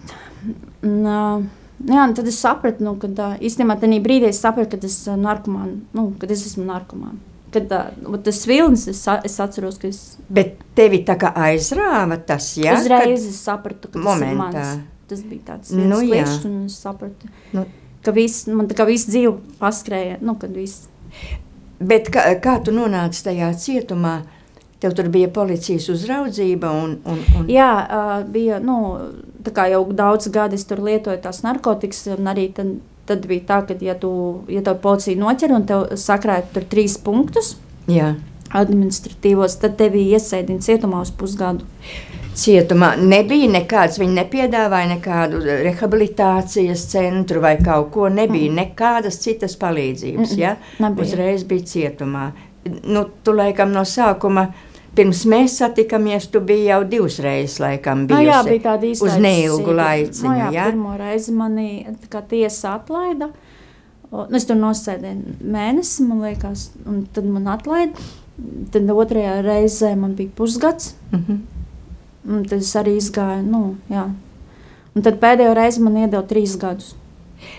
Un, 0.84 0.96
uh, 1.06 1.44
jā, 1.88 2.06
tad 2.16 2.30
es 2.30 2.40
sapratu, 2.42 2.84
nu, 2.84 2.96
ka 3.00 3.10
uh, 3.10 3.36
īstenībā 3.40 3.78
tajā 3.80 4.00
brīdī 4.04 4.30
es 4.30 4.42
sapratu, 4.44 4.76
ka 4.76 4.90
es, 4.90 4.98
uh, 5.08 5.18
narkomān, 5.20 5.78
nu, 5.96 6.08
kad 6.20 6.32
es 6.34 6.46
esmu 6.50 6.66
narkomāns. 6.68 7.22
Kad 7.54 7.70
uh, 7.70 8.16
tas 8.26 8.40
vilnis, 8.50 8.88
es, 8.90 9.04
es 9.24 9.36
atceros, 9.40 9.78
ka 9.78 9.86
es. 9.86 10.00
Bet 10.26 10.58
tevi 10.74 11.04
tā 11.06 11.14
kā 11.20 11.30
aizrāva 11.50 12.18
tas, 12.18 12.56
jā? 12.58 12.74
Uzreiz 12.80 13.22
kad... 13.22 13.30
es 13.30 13.38
sapratu, 13.46 13.92
ka 13.92 14.00
tas 14.00 14.08
momentā. 14.08 14.32
ir 14.34 14.42
mans 14.42 14.90
tas 15.08 15.24
bija 15.28 15.52
tāds 15.52 15.72
nu, 15.76 16.00
klišs, 16.00 16.44
un 16.48 16.60
es 16.68 16.76
sapratu, 16.80 17.30
nu. 17.54 17.64
ka 18.04 18.14
viss, 18.16 18.46
man 18.50 18.68
tā 18.70 18.76
kā 18.78 18.86
viss 18.88 19.08
dzīve 19.10 19.36
paskrēja, 19.60 20.20
nu, 20.24 20.36
kad 20.40 20.54
viss. 20.56 20.88
Bet 21.84 22.08
kā, 22.14 22.26
kā 22.42 22.58
tu 22.64 22.74
nonāci 22.74 23.24
tajā 23.26 23.50
cietumā? 23.60 24.22
Tev 24.82 24.94
tur 24.98 25.08
bija 25.12 25.30
policijas 25.32 25.88
uzraudzība. 25.92 26.70
Un, 26.84 26.96
un, 27.08 27.20
un... 27.38 27.46
Jā, 27.52 27.70
uh, 27.84 28.16
bija 28.28 28.58
nu, 28.62 28.78
jau 29.44 29.84
daudz 29.92 30.28
gadi, 30.34 30.58
es 30.60 30.66
tur 30.68 30.82
lietoju 30.84 31.22
tās 31.24 31.42
narkotikas. 31.46 32.06
Arī 32.18 32.48
tad, 32.56 32.74
tad 33.08 33.28
bija 33.30 33.46
tā, 33.48 33.60
ka, 33.68 33.78
ja, 33.84 33.96
tu, 33.98 34.10
ja 34.52 34.64
tev 34.66 34.80
policija 34.84 35.20
noķer 35.20 35.54
un 35.56 35.68
tev 35.68 35.86
sakrāja 36.00 36.46
tur 36.54 36.66
trīs 36.68 36.98
punktus 37.00 37.54
Jā. 37.90 38.14
administratīvos, 38.52 39.60
tad 39.62 39.78
tevi 39.80 40.08
iesēdina 40.16 40.64
cietumā 40.64 41.04
uz 41.04 41.14
pusgadu 41.14 41.64
cietumā 42.34 42.94
nebija 42.98 43.48
nekāds, 43.52 43.98
viņi 44.00 44.18
nepiedāvāja 44.18 44.90
nekādu 44.96 45.40
rehabilitācijas 45.44 46.86
centru 46.90 47.42
vai 47.44 47.54
kaut 47.62 47.92
ko, 47.94 48.08
nebija 48.12 48.50
mm. 48.50 48.58
nekādas 48.60 49.20
citas 49.22 49.56
palīdzības, 49.60 50.30
mm 50.30 50.34
-mm. 50.34 50.40
ja? 50.40 50.56
Nebija. 50.82 51.06
Uzreiz 51.06 51.44
bija 51.44 51.68
cietumā. 51.72 52.30
Nu, 52.64 53.04
tu 53.24 53.34
laikam 53.36 53.72
no 53.74 53.82
sākuma, 53.84 54.46
pirms 54.96 55.24
mēs 55.28 55.58
satikāmies, 55.60 56.30
tu 56.32 56.40
biji 56.44 56.68
jau 56.70 56.80
divas 56.88 57.18
reizes 57.24 57.58
laikam 57.60 58.06
bijusi. 58.08 58.24
No, 58.24 58.30
jā, 58.30 58.42
bija 58.48 58.64
tāda 58.70 58.88
īsta. 58.88 59.08
Uz 59.08 59.16
neilgu 59.20 59.74
laiciņu, 59.76 60.28
no, 60.28 60.36
jā, 60.38 60.50
ja? 60.54 60.68
pirmo 60.70 60.96
reizi 61.00 61.34
mani 61.36 61.68
tiesa 62.30 62.76
atlaida. 62.78 63.30
Nu, 64.14 64.36
es 64.38 64.46
tur 64.46 64.58
nosēdēju 64.60 65.38
mēnesi, 65.50 66.04
man 66.06 66.22
liekas, 66.22 66.68
un 66.86 67.02
tad 67.14 67.26
man 67.26 67.48
atlaida. 67.50 68.10
Tad 68.74 68.90
otrajā 68.90 69.38
reizē 69.46 69.92
man 69.98 70.14
bija 70.18 70.30
pusgads. 70.36 70.94
Mm 71.10 71.24
-hmm. 71.26 71.40
Un 72.24 72.44
tad 72.48 72.58
es 72.58 72.76
arī 72.76 72.96
izgāju. 72.96 73.42
Nu, 73.42 73.76
jā. 73.90 74.08
un 74.94 75.02
tad 75.02 75.18
pēdējo 75.20 75.54
reizi 75.54 75.80
man 75.80 75.96
iedeva 75.96 76.22
trīs 76.22 76.56
gadus. 76.60 76.94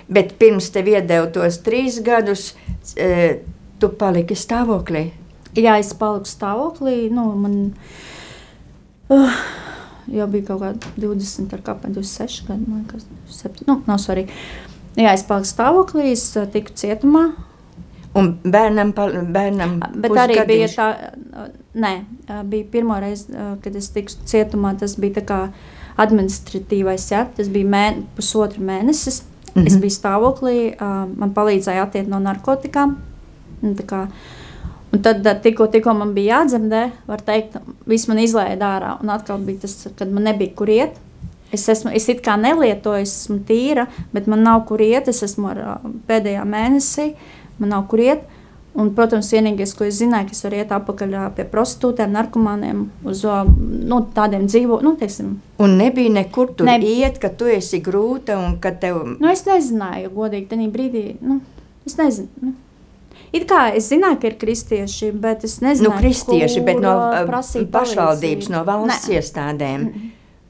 Bet 0.07 0.35
pirms 0.39 0.69
tev 0.73 0.87
iedeva 0.87 1.27
tos 1.27 1.59
trīs 1.65 1.99
gadus, 2.03 2.55
e, 2.97 3.39
tu 3.85 3.93
paliki 3.99 4.37
stāvoklī. 4.37 5.09
Jā, 5.55 5.77
es 5.79 5.93
paliku 5.97 6.29
stāvoklī. 6.29 7.05
Nu, 7.13 7.29
man 7.39 7.57
uh, 9.13 9.41
jau 10.11 10.27
bija 10.31 10.49
kaut 10.49 10.63
kāda 10.63 10.93
20, 10.99 11.53
ar 11.55 11.65
kāpēc 11.65 11.95
26 11.95 12.47
gadi, 12.49 12.69
man 12.69 12.83
liekas, 12.83 13.05
7. 13.37 13.67
Nu, 13.69 13.79
nav 13.87 14.01
svarīgi. 14.03 14.35
Jā, 14.95 15.13
es 15.13 15.25
paliku 15.27 15.51
stāvoklī, 15.51 16.09
es 16.15 16.25
e, 16.39 16.45
tiku 16.51 16.75
cietumā. 16.75 17.27
Un 18.15 18.29
bērnam, 18.47 18.93
bērnam 19.35 19.73
Bet 19.99 20.13
arī 20.21 20.37
bija 20.47 20.69
tā, 20.71 20.85
nē, 21.75 21.91
bija 22.47 22.67
pirmo 22.71 22.95
reizi, 23.03 23.27
kad 23.63 23.75
es 23.75 23.89
tiku 23.91 24.15
cietumā, 24.23 24.71
tas 24.79 24.95
bija 24.99 25.17
tā 25.17 25.25
kā 25.27 25.39
administratīvais, 25.99 27.09
ja? 27.11 27.25
tas 27.35 27.51
bija 27.51 27.67
mēne, 27.73 28.05
pusotru 28.15 28.63
mēnesis. 28.63 29.23
Mm 29.23 29.61
-hmm. 29.61 29.67
Es 29.67 29.73
mhm. 29.73 29.81
biju 29.81 29.95
stāvoklī, 29.95 30.57
man 31.15 31.33
palīdzēja 31.35 31.83
attiekt 31.83 32.09
no 32.09 32.19
narkotikām. 32.19 32.95
Un, 33.63 33.75
kā, 33.87 34.05
un 34.91 35.01
tad 35.05 35.25
tikko, 35.43 35.69
tikko 35.71 35.95
man 35.97 36.13
bija 36.17 36.39
jādzemdē, 36.41 36.83
var 37.07 37.23
teikt, 37.25 37.57
viss 37.89 38.09
man 38.11 38.21
izlēja 38.23 38.59
ārā. 38.59 38.93
Un 39.03 39.13
atkal 39.13 39.41
bija 39.45 39.65
tas, 39.65 39.87
kad 39.97 40.11
man 40.11 40.27
nebija 40.29 40.55
kur 40.57 40.71
iet. 40.71 41.01
Es, 41.53 41.67
esmu, 41.71 41.93
es 41.95 42.09
it 42.11 42.23
kā 42.25 42.35
nelietoju, 42.41 43.05
es 43.05 43.13
esmu 43.21 43.39
tīra, 43.47 43.85
bet 44.13 44.27
man 44.31 44.43
nav 44.43 44.65
kur 44.69 44.81
iet. 44.83 45.09
Es 45.11 45.23
esmu 45.25 45.51
ar, 45.53 45.61
pēdējā 46.09 46.43
mēnesī 46.49 47.13
man 47.61 47.77
nav 47.77 47.85
kur 47.91 48.03
iet. 48.03 48.25
Un, 48.75 48.89
protams, 48.91 49.29
vienīgais, 49.31 49.71
ko 49.77 49.85
es 49.87 50.01
zināju, 50.01 50.27
ka 50.27 50.35
es 50.35 50.43
varu 50.43 50.57
iet 50.59 50.71
atpakaļ 50.75 51.13
pie 51.37 51.45
prostitūtēm, 51.47 52.11
narkomāniem, 52.11 52.81
uz 53.07 53.21
nu, 53.23 54.01
tādiem 54.17 54.49
dzīvo. 54.49 54.81
Nu, 54.83 54.97
teiksim. 54.99 55.37
un 55.63 55.77
nebija 55.79 56.11
nekur 56.11 56.51
tur 56.59 56.67
nebija. 56.67 57.07
iet, 57.07 57.21
ka 57.23 57.31
tu 57.31 57.47
esi 57.47 57.79
grūta 57.85 58.35
un 58.35 58.57
ka 58.59 58.73
tev. 58.75 58.99
Nu, 59.15 59.31
es 59.31 59.45
nezināju, 59.47 60.11
godīgi, 60.17 60.49
tajā 60.51 60.67
brīdī. 60.75 61.05
Nu, 61.23 61.39
es 61.87 61.95
nezinu. 62.01 62.27
Nu. 62.41 62.51
It 63.35 63.47
kā 63.49 63.67
es 63.75 63.89
zināju, 63.91 64.19
ka 64.21 64.29
ir 64.31 64.37
kristieši, 64.39 65.11
bet 65.21 65.43
es 65.47 65.57
nezinu, 65.63 65.91
nu, 65.91 65.99
kristieši, 65.99 66.61
bet 66.65 66.81
no 66.83 66.93
pašvaldības, 67.73 68.51
no 68.53 68.63
valsts 68.67 69.09
ne. 69.09 69.19
iestādēm. 69.19 69.87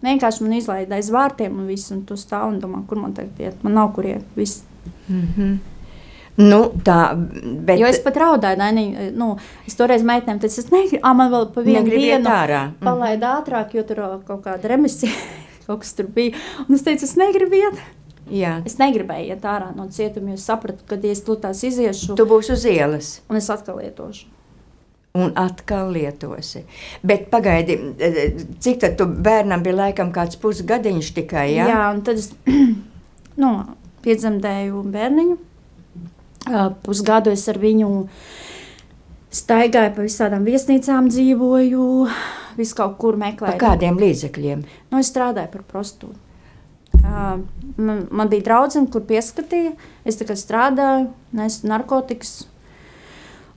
Vienkārši 0.05 0.43
man 0.45 0.57
izlaida 0.59 0.99
aiz 0.99 1.09
vārtiem 1.13 1.55
un 1.55 1.69
viss, 1.69 1.89
un 1.95 2.03
tu 2.05 2.17
stāv 2.19 2.51
un 2.51 2.59
domā, 2.61 2.83
kur 2.89 2.99
man 3.01 3.15
tagad 3.17 3.39
iet. 3.41 3.63
Man 3.65 3.73
nav 3.79 3.89
kur 3.95 4.05
iet. 4.05 4.27
Viss. 4.37 4.63
Mm 5.07 5.23
-hmm. 5.37 5.55
Nu, 6.35 6.59
tā, 6.83 7.15
bet... 7.15 7.79
Jo 7.79 7.87
es 7.87 8.01
pat 8.03 8.17
raudāju, 8.19 8.59
Daini, 8.59 9.11
nu, 9.15 9.37
es 9.67 9.77
toreiz 9.79 10.03
meitenēm 10.03 10.41
teicu, 10.43 10.59
es 10.59 10.71
negribu, 10.71 10.99
ah, 11.07 11.13
man 11.15 11.31
vēl 11.31 11.45
pa 11.55 11.61
vienu 11.63 11.89
dienu 11.89 12.27
ārā. 12.27 12.71
palaid 12.81 13.21
mm. 13.21 13.29
ātrāk, 13.29 13.71
jo 13.77 13.83
tur 13.87 14.01
kaut 14.27 14.41
kāda 14.43 14.67
remisija, 14.67 15.13
kaut 15.67 15.79
kas 15.85 15.93
tur 15.95 16.09
bija. 16.11 16.35
Un 16.67 16.75
es 16.75 16.83
teicu, 16.83 17.07
es 17.07 17.15
negribu 17.15 17.55
iet. 17.55 17.79
Jā. 18.31 18.57
Es 18.65 18.79
negribēju 18.81 19.35
iet 19.35 19.43
ārā 19.45 19.69
no 19.75 19.85
cietuma, 19.93 20.33
jo 20.33 20.41
sapratu, 20.41 20.81
ka, 20.89 20.97
ja 20.97 21.13
es 21.13 21.21
tās 21.25 21.61
iziešu, 21.67 22.15
tu 22.17 22.25
būsi 22.29 22.55
uz 22.55 22.65
ielas. 22.69 23.11
Un 23.29 23.37
es 23.37 23.49
atkal 23.53 23.77
lietošu. 23.83 24.31
Un 25.15 25.31
atkal 25.39 25.93
lietosi. 25.95 26.65
Bet 27.05 27.29
pagaidi, 27.31 27.77
cik 28.59 28.81
tad 28.81 28.97
tu 28.99 29.05
bērnam 29.07 29.63
bija 29.63 29.77
laikam 29.85 30.09
kāds 30.15 30.39
pusgadiņš 30.41 31.11
tikai, 31.15 31.45
jā? 31.53 31.69
Jā, 31.71 31.83
un 31.93 32.01
tad 32.07 32.19
es, 32.19 32.33
nu, 33.43 33.51
piedzemdēju 34.03 34.81
bērniņu 34.95 35.37
pusgadu 36.85 37.33
es 37.33 37.45
ar 37.49 37.59
viņu 37.61 37.91
staigāju 39.35 39.95
pa 39.95 40.05
visādām 40.05 40.45
viesnīcām, 40.47 41.09
dzīvoju, 41.11 41.87
visu 42.59 42.77
kaut 42.77 42.97
kur 43.01 43.17
meklēju. 43.19 43.55
Par 43.55 43.61
kādiem 43.71 43.97
līdzekļiem? 43.99 44.61
Nu, 44.91 45.01
es 45.01 45.11
strādāju 45.11 45.51
par 45.55 45.65
prostitūtu. 45.71 46.24
Uh, 47.05 47.39
man, 47.77 48.05
man 48.11 48.29
bija 48.31 48.47
draudzene, 48.49 48.89
kur 48.91 49.03
pieskatīja. 49.05 49.75
Es 50.07 50.17
tikai 50.19 50.37
strādāju, 50.39 51.09
nesu 51.35 51.69
narkotikas. 51.69 52.45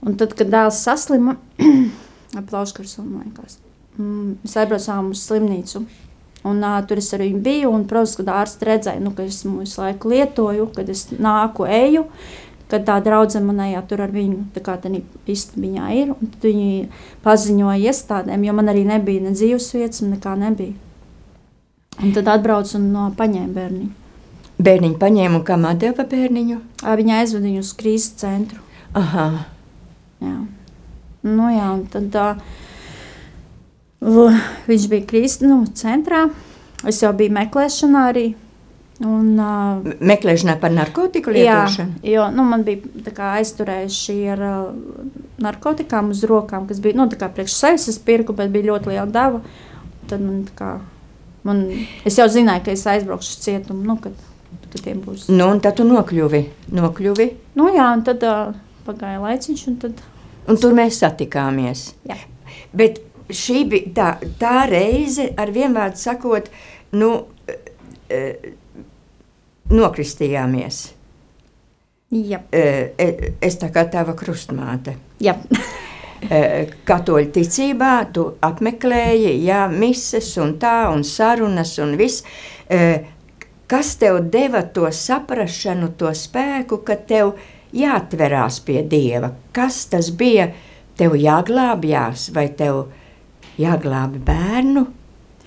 Un 0.05 0.15
tad, 0.19 0.35
kad 0.37 0.51
dēls 0.51 0.83
saslima, 0.85 1.35
aplauskars 2.39 2.99
un 3.01 3.15
liekas, 3.17 3.57
mm, 3.97 4.35
mēs 4.43 4.59
aizbraucām 4.61 5.09
uz 5.15 5.23
slimnīcu. 5.25 5.83
Un, 6.47 6.61
uh, 6.63 6.77
tur 6.87 7.01
es 7.01 7.09
arī 7.17 7.33
biju, 7.35 7.73
un, 7.75 7.87
protams, 7.87 8.15
kad 8.19 8.29
ārsts 8.37 8.63
redzēja, 8.69 9.01
nu, 9.03 9.11
ka 9.15 9.25
es 9.27 9.41
visu 9.43 9.81
laiku 9.81 10.13
lietoju, 10.13 10.69
kad 10.77 10.91
es 10.91 11.09
nāku, 11.11 11.67
eju, 11.67 12.05
kad 12.71 12.85
tā 12.87 12.99
draudzene 13.03 13.49
manējā 13.49 13.81
tur 13.89 14.05
ar 14.05 14.13
viņu 14.13 14.45
istabiņā 15.33 15.89
ir. 15.97 16.13
Viņi 16.43 16.69
paziņoja 17.25 17.91
iestādēm, 17.91 18.45
jo 18.45 18.55
man 18.55 18.71
arī 18.71 18.85
nebija 18.87 19.25
ne 19.25 19.33
dzīves 19.35 19.73
vietas, 19.75 20.05
nekā 20.05 20.37
nebija. 20.39 20.77
Un 21.99 22.13
tad 22.15 22.29
atbrauc 22.31 22.71
un 22.77 22.89
no, 22.93 23.09
paņēma 23.19 23.53
bērniņu. 23.55 23.89
Bērniņu 24.59 24.99
paņēma 24.99 25.39
un 25.39 25.45
kam 25.47 25.67
atdeva 25.67 26.05
bērniņu? 26.07 26.59
Viņa 26.83 27.21
aizveda 27.21 27.47
viņu 27.47 27.63
uz 27.63 27.71
krīzes 27.79 28.15
centru. 28.19 28.59
Aha. 28.97 29.27
Jā. 30.23 30.35
Nu, 31.27 31.47
jā, 31.51 31.67
un 31.75 31.85
tad 31.91 32.09
tā, 32.13 32.27
uh, 34.03 34.43
viņš 34.67 34.85
bija 34.91 35.07
krīzes 35.07 35.43
nu, 35.43 35.61
centrā. 35.75 36.27
Es 36.87 37.01
jau 37.03 37.11
biju 37.15 37.35
meklēšanā 37.35 38.05
arī. 38.13 38.27
Un, 38.99 39.35
uh, 39.39 39.95
Meklēšanā 40.03 40.57
par 40.59 40.73
narkotiku 40.75 41.31
lietošanu? 41.31 42.01
Jā, 42.03 42.11
jo 42.17 42.25
nu, 42.35 42.43
man 42.47 42.65
bija 42.67 43.31
aizturējuši 43.39 44.15
ar 44.33 44.43
uh, 44.43 44.55
narkotikām 45.39 46.11
uz 46.11 46.25
rokām, 46.27 46.67
kas 46.67 46.81
bija 46.83 46.99
nu, 46.99 47.07
priekš 47.07 47.55
sevis, 47.55 47.87
es 47.91 47.99
pirku, 48.03 48.35
bet 48.35 48.51
bija 48.51 48.73
ļoti 48.73 48.91
liela 48.91 49.07
deva. 49.07 49.39
Tad 50.09 50.23
man 50.23 50.41
kā, 50.57 50.73
Man, 51.47 51.63
es 52.07 52.17
jau 52.19 52.27
zināju, 52.31 52.65
ka 52.65 52.73
es 52.75 52.85
aizbraukšu 52.89 53.35
uz 53.35 53.43
cietumu, 53.45 53.83
nu, 53.87 53.95
kad, 54.03 54.15
kad 54.65 54.79
tiem 54.83 55.03
būs. 55.05 55.29
Nu, 55.31 55.47
un 55.47 55.61
tad 55.63 55.77
tu 55.79 55.85
nokļuvi. 55.87 56.41
nokļuvi. 56.75 57.29
Nu, 57.59 57.69
jā, 57.75 57.87
un 57.95 58.03
tad 58.07 58.25
uh, 58.27 58.55
pagāja 58.87 59.21
laiciņš, 59.23 59.67
un 59.71 59.77
tad... 59.83 60.03
Un 60.49 60.59
tur 60.59 60.73
mēs 60.75 60.99
satikāmies. 61.03 61.91
Jā. 62.09 62.17
Bet 62.75 62.99
šī 63.29 63.63
bija 63.69 63.93
tā, 63.95 64.09
tā 64.41 64.63
reize, 64.69 65.29
ar 65.37 65.51
vienvārdu 65.53 66.01
sakot, 66.01 66.49
nu, 66.97 67.11
e, 68.09 68.21
nokristījāmies. 69.69 70.79
Jā. 72.09 72.41
E, 72.49 73.09
es 73.45 73.59
tā 73.61 73.69
kā 73.73 73.85
tava 73.91 74.15
krustmāte. 74.17 74.97
Jā. 75.21 75.37
Katoļu 76.19 77.29
ticībā 77.31 77.93
tu 78.13 78.25
apmeklēji, 78.43 79.37
jā, 79.45 79.63
mises 79.71 80.33
un 80.41 80.57
tā, 80.59 80.89
un 80.91 81.05
sarunas 81.07 81.77
un 81.79 81.95
viss. 81.99 82.25
Kas 83.69 83.93
tev 84.01 84.19
deva 84.33 84.63
to 84.75 84.89
saprašanu, 84.91 85.91
to 85.97 86.11
spēku, 86.17 86.81
ka 86.83 86.97
tev 86.97 87.35
jāatverās 87.75 88.59
pie 88.65 88.81
Dieva? 88.83 89.29
Kas 89.53 89.83
tas 89.91 90.09
bija? 90.09 90.49
Tev 90.99 91.13
jāglābjās 91.15 92.31
vai 92.35 92.49
tev 92.59 92.89
jāglābi 93.61 94.19
bērnu? 94.25 94.83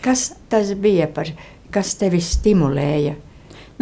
Kas 0.02 0.30
tas 0.48 0.70
bija 0.78 1.10
par, 1.12 1.28
kas 1.74 1.96
tevi 2.00 2.22
stimulēja? 2.22 3.18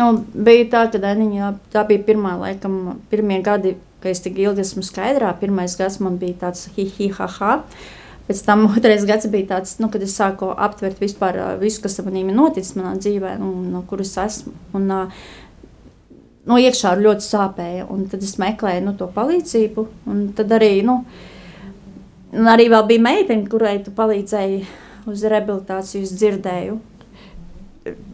Nu, 0.00 0.08
bija 0.32 0.66
tā, 0.72 0.82
ka 0.90 0.98
Daniņa, 1.02 1.52
tā 1.70 1.84
bija 1.86 2.02
pirmā, 2.08 2.34
laikam, 2.40 2.80
pirmie 3.12 3.38
gadi, 3.44 3.76
kad 4.00 4.12
es 4.12 4.22
tik 4.24 4.38
ilgi 4.40 4.64
esmu 4.64 4.84
skaidrā. 4.86 5.32
Pirmais 5.40 5.76
gads 5.78 6.00
man 6.02 6.18
bija 6.20 6.46
tāds 6.46 6.68
hi-hi-ha-ha. 6.76 7.60
Pēc 8.28 8.42
tam 8.46 8.66
otrais 8.72 9.04
gads 9.08 9.28
bija 9.32 9.56
tāds, 9.56 9.76
nu, 9.82 9.90
kad 9.92 10.02
es 10.06 10.16
sāku 10.16 10.50
aptvert 10.56 11.02
vispār 11.02 11.40
visu, 11.60 11.82
kas 11.84 12.00
manī 12.06 12.24
ir 12.24 12.36
noticis 12.36 12.76
manā 12.78 12.96
dzīvē, 12.98 13.36
un, 13.42 13.70
no 13.74 13.84
kuras 13.90 14.16
esmu. 14.24 14.54
Un, 14.78 14.90
no 16.50 16.60
iekšā 16.60 16.94
ļoti 17.00 17.26
sāpēja, 17.26 17.88
un 17.92 18.06
tad 18.10 18.24
es 18.26 18.36
meklēju 18.40 18.86
nu, 18.86 18.94
to 18.98 19.10
palīdzību. 19.14 19.86
Tad 20.38 20.54
arī, 20.58 20.72
nu, 20.86 21.00
arī 22.54 22.70
bija 22.72 23.06
meitene, 23.08 23.48
kurai 23.50 23.78
tu 23.84 23.92
palīdzēji 23.96 24.62
uz 25.10 25.26
rehabilitāciju, 25.26 26.06
es 26.06 26.14
dzirdēju. 26.16 26.78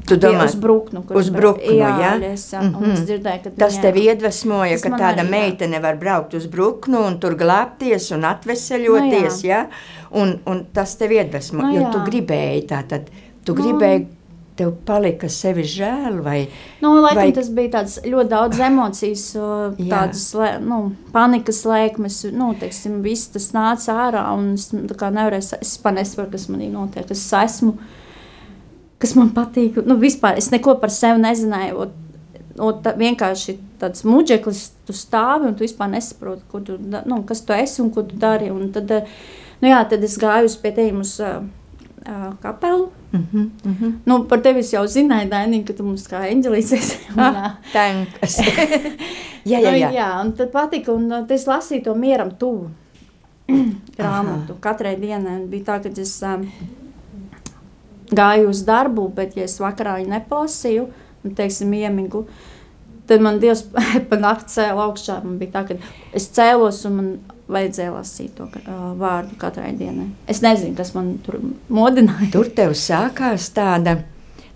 Tu 0.06 0.14
domā, 0.22 0.44
uz 0.46 0.54
brūknu, 0.62 1.00
uz 1.18 1.28
brūknu 1.34 1.72
jā, 1.74 1.88
jā? 1.98 2.10
Es, 2.28 2.44
mm 2.54 2.74
-hmm. 2.74 3.00
dzirdēju, 3.08 3.52
tas 3.58 3.78
tev 3.82 3.96
iedvesmoja, 3.98 4.76
ka 4.78 4.92
tāda 4.94 5.24
arī, 5.24 5.30
meitene 5.30 5.80
var 5.82 5.96
braukt 5.98 6.34
uz 6.38 6.46
brūknu 6.46 7.00
un 7.06 7.18
tur 7.18 7.34
glābties 7.34 8.12
un 8.14 8.24
atveseļoties, 8.24 9.42
no, 9.42 9.48
jā. 9.48 9.64
jā? 9.64 9.66
Un, 10.10 10.38
un 10.46 10.66
tas 10.72 10.94
tev 10.96 11.12
iedvesmoja, 11.12 11.66
no, 11.66 11.80
jo 11.80 11.90
tu 11.92 12.04
gribēji 12.10 12.62
tā 12.70 12.84
tad, 12.86 13.10
tu 13.44 13.54
no. 13.54 13.62
gribēji 13.62 14.06
tev 14.56 14.72
palika 14.86 15.28
sevi 15.28 15.64
žēl? 15.66 16.22
Vai, 16.22 16.46
nu, 16.80 16.94
laikam, 17.00 17.24
vai... 17.24 17.32
Tas 17.32 17.50
bija 17.50 17.74
tāds 17.80 17.98
ļoti 18.04 18.30
daudz 18.30 18.62
emocijas, 18.70 19.26
tādas 19.82 20.34
nu, 20.64 20.80
panikas 21.12 21.64
lēkmes. 21.66 22.22
Nu, 22.32 22.54
teiksim, 22.60 23.02
viss 23.02 23.28
tas 23.34 23.50
nāca 23.56 23.98
ārā, 24.06 24.26
un 24.38 24.54
es 24.54 24.70
nevarēju, 24.72 25.60
nesaprotu, 25.98 26.30
kas 26.30 26.48
manī 26.48 26.70
notiek. 26.72 27.10
Es 27.10 27.32
esmu 27.32 27.76
kas 29.02 29.14
man 29.18 29.30
patīk. 29.36 29.80
Nu, 29.86 29.98
vispār 30.00 30.40
es 30.40 30.50
neko 30.52 30.76
par 30.80 30.92
sevi 30.94 31.22
nezināju. 31.22 31.86
Un, 31.86 31.94
un 32.56 32.80
tā, 32.84 32.94
vienkārši 32.98 33.58
tāds 33.80 34.06
muģeklis, 34.08 34.62
tu 34.88 34.96
stāvi 34.96 35.50
un 35.50 35.56
tu 35.56 35.66
vispār 35.66 35.90
nesaproti, 35.92 36.46
tu, 36.66 36.78
nu, 36.80 37.20
kas 37.28 37.44
tu 37.44 37.56
esi 37.56 37.82
un 37.84 37.92
ko 37.94 38.06
tu 38.08 38.18
dari. 38.20 38.50
Un 38.52 38.70
tad, 38.74 38.92
nu, 39.60 39.68
jā, 39.68 39.82
tad 39.90 40.04
es 40.06 40.16
gāju 40.20 40.52
pie 40.62 40.72
tevis 40.76 41.16
uz 41.16 41.24
uh, 41.24 41.42
uh, 42.06 42.30
kapelu. 42.42 42.88
Mm 43.12 43.26
-hmm, 43.32 43.50
mm 43.64 43.76
-hmm. 43.80 43.92
Nu, 44.04 44.24
par 44.24 44.40
tevi 44.40 44.62
jau 44.72 44.86
zināju, 44.86 45.28
Dainī, 45.28 45.64
ka 45.64 45.72
tu 45.72 45.84
mums 45.84 46.08
kā 46.08 46.24
eņģelīts 46.32 46.72
esi. 46.72 46.98
Ah, 47.16 47.50
tankas. 47.72 48.38
jā, 49.46 49.58
jā, 49.64 49.76
jā. 49.76 49.88
Nu, 49.88 49.96
jā, 49.96 50.20
un 50.24 50.32
tad 50.32 50.50
patika, 50.50 50.92
un 50.92 51.12
uh, 51.12 51.30
es 51.30 51.46
lasīju 51.46 51.84
to 51.84 51.94
mieram 51.94 52.30
tuvu 52.30 52.70
grāmatu 53.98 54.54
katrai 54.60 54.96
dienai. 54.96 55.46
Bija 55.46 55.64
tā, 55.64 55.82
ka 55.82 56.00
es... 56.00 56.22
Um, 56.22 56.48
gāju 58.10 58.50
uz 58.50 58.64
darbu, 58.66 59.08
bet, 59.14 59.36
ja 59.36 59.46
es 59.46 59.58
vakarā 59.60 59.96
viņu 60.00 60.12
nepalasīju, 60.14 60.88
un, 61.24 61.34
teiksim, 61.38 61.72
iemigu, 61.74 62.26
tad 63.06 63.22
man 63.24 63.40
Dievs 63.42 63.64
pa 64.10 64.18
nakti 64.20 64.58
cēla 64.58 64.88
augšā. 64.88 65.20
Man 65.24 65.38
bija 65.40 65.58
tā, 65.58 65.64
ka 65.68 65.78
es 66.16 66.28
cēlos 66.34 66.82
un 66.88 66.98
man 66.98 67.14
vajadzēja 67.52 67.94
lasīt 67.94 68.34
to 68.38 68.48
uh, 68.48 68.90
vārdu 68.98 69.38
katrai 69.38 69.72
dienai. 69.78 70.08
Es 70.30 70.42
nezinu, 70.42 70.74
kas 70.78 70.92
man 70.96 71.16
tur 71.24 71.38
modināja. 71.72 72.32
Tur 72.34 72.50
tev 72.54 72.76
sākās 72.78 73.50
tāda. 73.56 74.00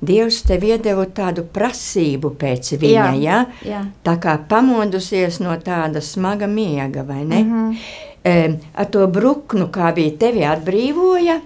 Dievs 0.00 0.38
tev 0.48 0.62
iedeva 0.64 1.02
tādu 1.12 1.42
prasību 1.52 2.30
pēc 2.40 2.70
viņa, 2.80 3.08
jā, 3.20 3.20
ja? 3.20 3.40
jā. 3.68 3.80
tā 4.00 4.14
kā 4.16 4.38
pamodusies 4.48 5.42
no 5.44 5.52
tāda 5.60 6.00
smaga 6.00 6.48
miega, 6.48 7.04
vai 7.04 7.18
ne? 7.20 7.42
Mm 7.42 7.50
-hmm. 7.50 7.76
e, 8.24 8.58
ar 8.74 8.86
to 8.86 9.06
bruknu, 9.06 9.68
kā 9.68 9.92
bija 9.94 10.16
tevi 10.16 10.40
atbrīvoja, 10.40 11.40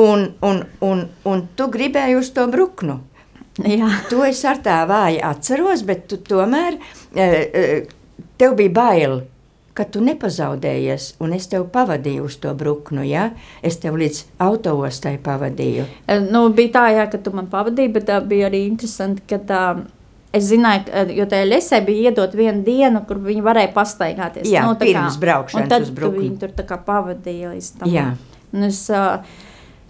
Un, 0.00 0.26
un, 0.46 0.62
un, 0.86 1.06
un 1.28 1.46
tu 1.56 1.66
gribēji 1.72 2.16
uz 2.16 2.30
to 2.36 2.46
bruknu. 2.48 3.00
Jā. 3.60 3.90
To 4.08 4.22
es 4.24 4.40
ar 4.48 4.60
tā 4.64 4.78
vāji 4.88 5.18
atceros, 5.26 5.82
bet 5.84 6.06
tu 6.08 6.20
tomēr 6.24 6.78
e, 7.12 7.26
e, 7.26 7.64
tev 8.40 8.56
bija 8.56 8.72
bail, 8.72 9.20
ka 9.76 9.86
tu 9.88 10.02
nepazaudējies, 10.04 11.14
un 11.24 11.34
es 11.36 11.46
tevi 11.50 11.66
pavadīju 11.72 12.26
uz 12.26 12.36
to 12.42 12.52
bruknu. 12.58 13.04
Ja? 13.06 13.30
Es 13.66 13.78
tev 13.82 13.98
līdz 14.00 14.22
autostai 14.42 15.16
pavadīju. 15.22 15.86
E, 16.06 16.18
nu, 16.24 16.46
bija 16.56 16.74
tā, 16.78 16.84
jā, 16.96 17.06
ka 17.12 17.20
tu 17.22 17.34
man 17.36 17.50
pavadīji, 17.52 17.92
bet 17.94 18.08
tā 18.10 18.20
bija 18.24 18.50
arī 18.50 18.66
interesanti, 18.68 19.24
ka 19.30 19.40
tā. 19.46 19.64
Es 20.30 20.44
zināju, 20.46 20.84
ka, 20.86 21.00
jo 21.10 21.24
tajā 21.26 21.46
lesē 21.48 21.80
bija 21.82 22.10
iedot 22.10 22.34
vienu 22.38 22.60
dienu, 22.62 23.00
kur 23.08 23.18
viņi 23.24 23.40
varēja 23.42 23.72
pastaigāties. 23.74 24.46
Jā, 24.46 24.62
nu, 24.62 24.76
pirms 24.78 25.16
kā, 25.16 25.22
braukšanas 25.24 25.88
uz 25.88 25.94
brukni. 25.96 26.28
Viņi 26.28 26.38
tur 26.38 26.52
tā 26.54 26.66
kā 26.68 26.78
pavadīja 26.86 27.50
līdz 27.50 27.70
tam. 27.80 27.90
Jā. 27.90 28.04
Un 28.54 28.68
es, 28.68 28.84
uh, 28.94 29.24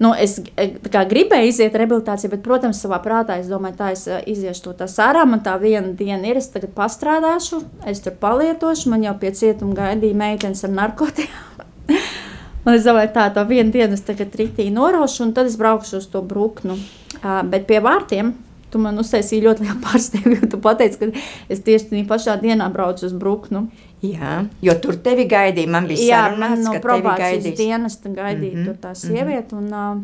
Nu, 0.00 0.14
es 0.16 0.38
e, 0.56 0.64
kā, 0.88 1.02
gribēju 1.08 1.50
iziet 1.50 1.74
rehabilitācijā, 1.76 2.30
bet, 2.32 2.40
protams, 2.44 2.80
savā 2.80 3.02
prātā 3.04 3.36
es 3.42 3.50
domāju, 3.52 3.76
tā 3.76 3.90
es 3.92 4.06
e, 4.08 4.22
iziešu 4.32 4.72
to 4.78 4.88
sārā. 4.88 5.26
Man 5.28 5.42
tā 5.44 5.58
viena 5.60 5.92
diena 5.96 6.24
ir, 6.30 6.40
es 6.40 6.48
tagad 6.54 6.72
pastrādāšu, 6.76 7.60
es 7.90 8.00
tur 8.00 8.16
palietošu. 8.22 8.88
Man 8.94 9.04
jau 9.04 9.12
pie 9.20 9.34
cietuma 9.36 9.76
gaidīja 9.76 10.16
meitenes 10.16 10.64
ar 10.64 10.72
narkotikām. 10.78 11.66
Un 12.64 12.74
es 12.76 12.84
domāju, 12.88 13.12
tā, 13.12 13.28
tā 13.36 13.44
viena 13.48 13.72
diena 13.72 13.96
es 13.96 14.04
tagad 14.04 14.32
rītīgi 14.36 14.72
noraušu, 14.72 15.26
un 15.26 15.34
tad 15.36 15.48
es 15.48 15.56
braukšu 15.60 16.00
uz 16.00 16.08
to 16.12 16.20
brūknu. 16.24 16.76
Uh, 17.20 17.40
bet 17.48 17.64
pie 17.68 17.80
vārtiem 17.84 18.34
tu 18.70 18.80
man 18.80 18.98
uztaisīji 19.02 19.44
ļoti 19.44 19.66
lielu 19.66 19.78
pārsteigumu, 19.84 20.36
jo 20.38 20.48
tu 20.52 20.60
pateici, 20.62 20.98
ka 21.00 21.08
es 21.52 21.62
tieši 21.66 21.90
tajā 21.90 22.06
pašā 22.10 22.36
dienā 22.42 22.68
braucu 22.72 23.08
uz 23.08 23.14
brūknu. 23.16 23.64
Jā, 24.00 24.46
jo 24.64 24.74
tur 24.80 24.96
tevi 25.04 25.26
gaidīja. 25.28 25.68
Man 25.68 25.88
bija 25.88 26.06
jā, 26.06 26.20
sarunāts, 26.24 26.62
no 26.64 26.72
ka 26.72 26.80
probācijas 26.84 27.58
dienesta 27.58 28.08
gaidīja 28.08 28.56
mm 28.56 28.64
-hmm. 28.64 28.78
tā 28.80 28.94
mhm. 28.94 29.00
sieviete. 29.00 29.56
Un, 29.56 29.66
uh, 29.72 30.00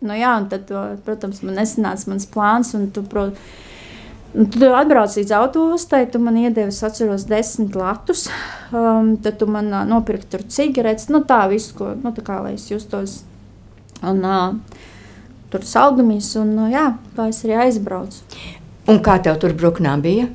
nu, 0.00 0.14
jā, 0.14 0.32
un 0.40 0.48
tad, 0.48 0.72
protams, 1.04 1.42
man 1.42 1.54
nesanāca 1.54 2.08
mans 2.10 2.26
plāns. 2.26 2.74
Un 2.74 2.90
tu, 2.90 3.02
pro, 3.02 3.30
un 4.34 4.50
tu 4.50 4.72
atbrauc 4.74 5.14
līdz 5.16 5.32
autostai, 5.32 6.06
tu 6.10 6.18
man 6.18 6.36
iedevi, 6.36 6.68
es 6.68 6.82
atceros, 6.82 7.24
desmit 7.24 7.74
latus. 7.74 8.28
Um, 8.72 9.16
tad 9.16 9.38
tu 9.38 9.46
man 9.46 9.72
uh, 9.72 9.84
nopirki 9.86 10.26
tur 10.26 10.42
cigaretes, 10.48 11.08
nu 11.08 11.22
tā 11.22 11.48
visu, 11.48 11.74
ko, 11.74 11.94
nu 12.02 12.10
tā 12.10 12.22
kā 12.22 12.42
lai 12.42 12.54
es 12.54 12.70
justos. 12.70 13.22
Un, 14.02 14.24
uh, 14.24 14.54
tur 15.50 15.62
saldumies, 15.62 16.34
un 16.36 16.58
uh, 16.58 16.70
jā, 16.70 16.96
tā 17.14 17.28
es 17.28 17.44
arī 17.44 17.54
aizbraucu. 17.54 18.18
Un 18.88 18.98
kā 18.98 19.22
tev 19.22 19.38
tur 19.38 19.54
bruknā 19.54 20.00
bija? 20.02 20.26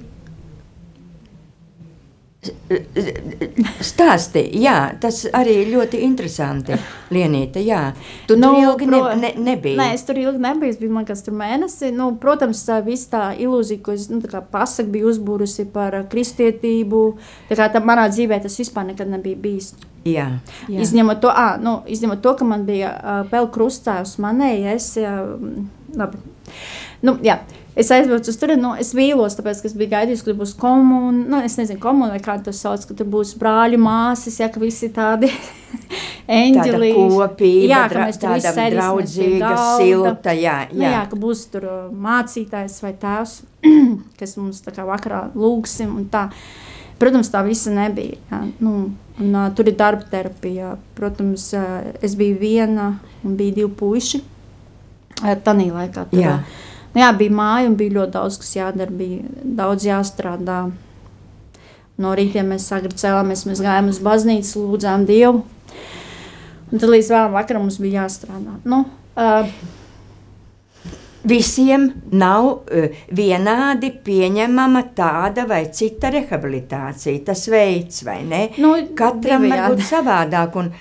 Stāsti, 3.86 4.42
jā, 4.58 4.76
tas 5.02 5.20
arī 5.38 5.60
ļoti 5.70 6.00
interesanti. 6.02 6.74
Lienīte, 7.14 7.62
jā. 7.62 7.92
Tu 8.26 8.38
nu, 8.40 8.50
tur 8.50 8.62
ilgi 8.64 8.88
pro, 8.90 9.02
ne, 9.14 9.30
ne, 9.36 9.44
nebija. 9.52 9.78
Nē, 9.78 9.92
es 9.94 10.08
tur 10.08 10.18
ilgi 10.18 10.42
nebiju. 10.42 10.74
Es 10.74 10.80
biju 10.82 10.96
man 10.96 11.06
kas 11.06 11.22
tur 11.26 11.36
mēnesi. 11.38 11.92
Nu, 11.94 12.10
protams, 12.22 12.64
viss 12.88 13.12
tā 13.12 13.28
ilūzija, 13.38 13.84
ko 13.86 13.94
es 13.94 14.08
nu, 14.10 14.24
pasaku 14.26 14.90
biju 14.96 15.12
uzbūrusi 15.14 15.68
par 15.74 16.00
kristietību. 16.10 17.04
Tā 17.52 17.60
kā 17.62 17.70
tā 17.76 17.84
manā 17.86 18.08
dzīvē 18.10 18.42
tas 18.42 18.58
vispār 18.58 18.90
nekad 18.90 19.14
nebija 19.14 19.38
bijis. 19.38 19.76
Jā, 20.08 20.32
jā. 20.66 20.82
Izņemot, 20.82 21.22
to, 21.22 21.30
à, 21.30 21.60
nu, 21.62 21.78
izņemot 21.86 22.24
to, 22.26 22.34
ka 22.40 22.48
man 22.48 22.66
bija 22.66 22.90
uh, 22.98 23.22
vēl 23.30 23.52
krustājus 23.54 24.18
manēji, 24.24 24.66
es, 24.74 24.96
jā, 24.98 25.14
labi. 25.94 26.18
Nu, 27.06 27.20
jā. 27.22 27.38
Es 27.76 27.88
aizbraucu 27.92 28.28
uz 28.28 28.36
turieni, 28.36 28.60
nu, 28.60 28.74
es 28.76 28.90
vīlos, 28.92 29.38
tāpēc, 29.38 29.62
ka 29.64 29.70
es 29.70 29.76
biju 29.80 29.94
gaidījis, 29.94 30.22
ka 30.26 30.34
būs 30.36 30.52
komūna. 30.60 31.22
Nu, 31.32 31.38
es 31.40 31.54
nezinu, 31.56 31.80
komūna 31.80 32.12
vai 32.12 32.20
kā 32.24 32.34
to 32.44 32.52
sauc, 32.56 32.84
ka 32.84 32.96
tur 33.00 33.08
būs 33.14 33.32
brāļi, 33.40 33.78
māsas, 33.80 34.42
ja 34.42 34.50
ka 34.52 34.60
visi 34.60 34.90
tādi 34.92 35.30
eņģeli. 36.42 36.90
Kopība, 36.98 37.70
jā, 37.72 37.84
ka 37.94 38.02
mēs 38.10 38.20
tur 38.20 38.34
visi 38.34 38.50
sēdīsim 38.50 38.76
draudzīga, 38.76 39.52
silta, 39.80 40.34
jā, 40.36 40.58
jā. 40.68 40.76
Nu, 40.76 40.84
jā, 40.84 41.04
ka 41.14 41.20
būs 41.22 41.46
tur 41.54 41.68
uh, 41.70 41.78
mācītājs 42.08 42.76
vai 42.84 42.92
tēvs, 43.06 43.38
kas 44.20 44.36
mums 44.42 44.60
tā 44.66 44.74
kā 44.76 44.84
vakarā 44.90 45.30
lūgsim 45.32 45.94
un 45.96 46.10
tā. 46.12 46.26
Protams, 47.00 47.32
tā 47.34 47.40
visa 47.46 47.72
nebija. 47.74 48.20
Jā. 48.30 48.42
Nu, 48.60 48.74
un, 49.16 49.30
uh, 49.32 49.48
tur 49.56 49.72
ir 49.72 49.78
darba 49.80 50.04
terapija. 50.12 50.76
Protams, 51.00 51.48
uh, 51.56 51.88
es 52.04 52.20
biju 52.20 52.36
viena 52.44 52.92
un 53.24 53.40
bija 53.40 53.62
divi 53.62 53.72
puiši. 53.80 54.22
Tanī 55.46 55.72
laikā. 55.72 56.04
Tur, 56.12 56.20
Jā. 56.20 56.36
Nu, 56.92 57.00
jā, 57.00 57.10
bija 57.16 57.32
māja 57.32 57.70
un 57.70 57.76
bija 57.80 57.96
ļoti 58.00 58.16
daudz, 58.18 58.38
kas 58.42 58.56
jādara, 58.58 58.92
bija 58.92 59.24
daudz 59.62 59.88
jāstrādā. 59.88 60.62
No 62.02 62.14
rīta 62.18 62.44
mēs 62.44 62.66
agri 62.76 62.96
cēlāmies, 62.98 63.46
mēs 63.48 63.62
gājām 63.64 63.92
uz 63.92 64.00
baznīcu, 64.04 64.66
lūdzām 64.66 65.06
Dievu. 65.08 65.44
Un 66.72 66.80
tad 66.80 66.90
līdz 66.92 67.12
vēlam 67.14 67.36
vakaram 67.36 67.68
mums 67.68 67.80
bija 67.84 68.04
jāstrādā. 68.04 68.58
Nu, 68.68 68.84
uh, 69.16 69.54
Visiem 71.22 71.84
nav 72.18 72.48
uh, 72.50 73.02
vienādi 73.14 73.92
pieņemama 74.04 74.82
tāda 74.98 75.46
vai 75.46 75.68
cita 75.70 76.10
rehabilitācija, 76.10 77.22
tas 77.28 77.46
veids, 77.52 78.02
vai 78.08 78.24
ne? 78.26 78.48
Nu, 78.58 78.74
Katram 78.98 79.46
var 79.52 79.68
būt 79.70 79.86
savādāk, 79.86 80.58
un 80.58 80.72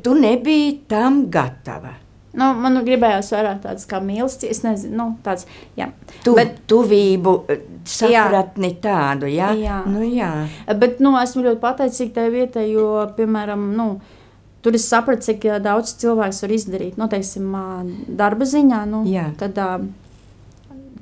tu 0.00 0.16
nebiji 0.16 0.78
tam 0.88 1.26
gatava. 1.32 1.92
Nu, 2.34 2.48
man 2.62 2.74
nu 2.78 2.82
gribējās 2.86 3.32
vairāk 3.34 3.60
tādas 3.66 3.84
kā 3.90 4.00
mīlestības, 4.04 4.50
es 4.56 4.62
nezinu, 4.64 4.96
nu, 4.96 5.06
tāds, 5.24 5.46
jā. 5.78 5.90
Tu, 6.24 6.34
Bet- 6.38 6.60
tuvību, 6.70 7.34
uh, 7.50 7.62
sapratni 7.84 8.74
tādu, 8.82 9.26
jā? 9.30 9.50
Jā. 9.58 9.82
Nu, 9.86 10.02
jā. 10.06 10.30
Bet 10.78 11.00
nu, 11.04 11.14
esmu 11.20 11.42
ļoti 11.48 11.60
pateicīga 11.62 12.14
tajā 12.20 12.32
vietā, 12.36 12.64
jo, 12.68 12.88
piemēram, 13.16 13.72
nu, 13.76 13.88
tur 14.62 14.76
es 14.78 14.84
sapratu, 14.88 15.26
cik 15.26 15.48
ā, 15.50 15.58
daudz 15.62 15.96
cilvēks 15.98 16.42
var 16.44 16.54
izdarīt. 16.54 16.96
Nu, 17.00 17.08
teiksim, 17.10 17.50
darba 18.08 18.46
ziņā, 18.46 18.84
nu, 18.86 19.02
Jā. 19.10 19.32
kad, 19.40 19.58
ā, 19.58 19.80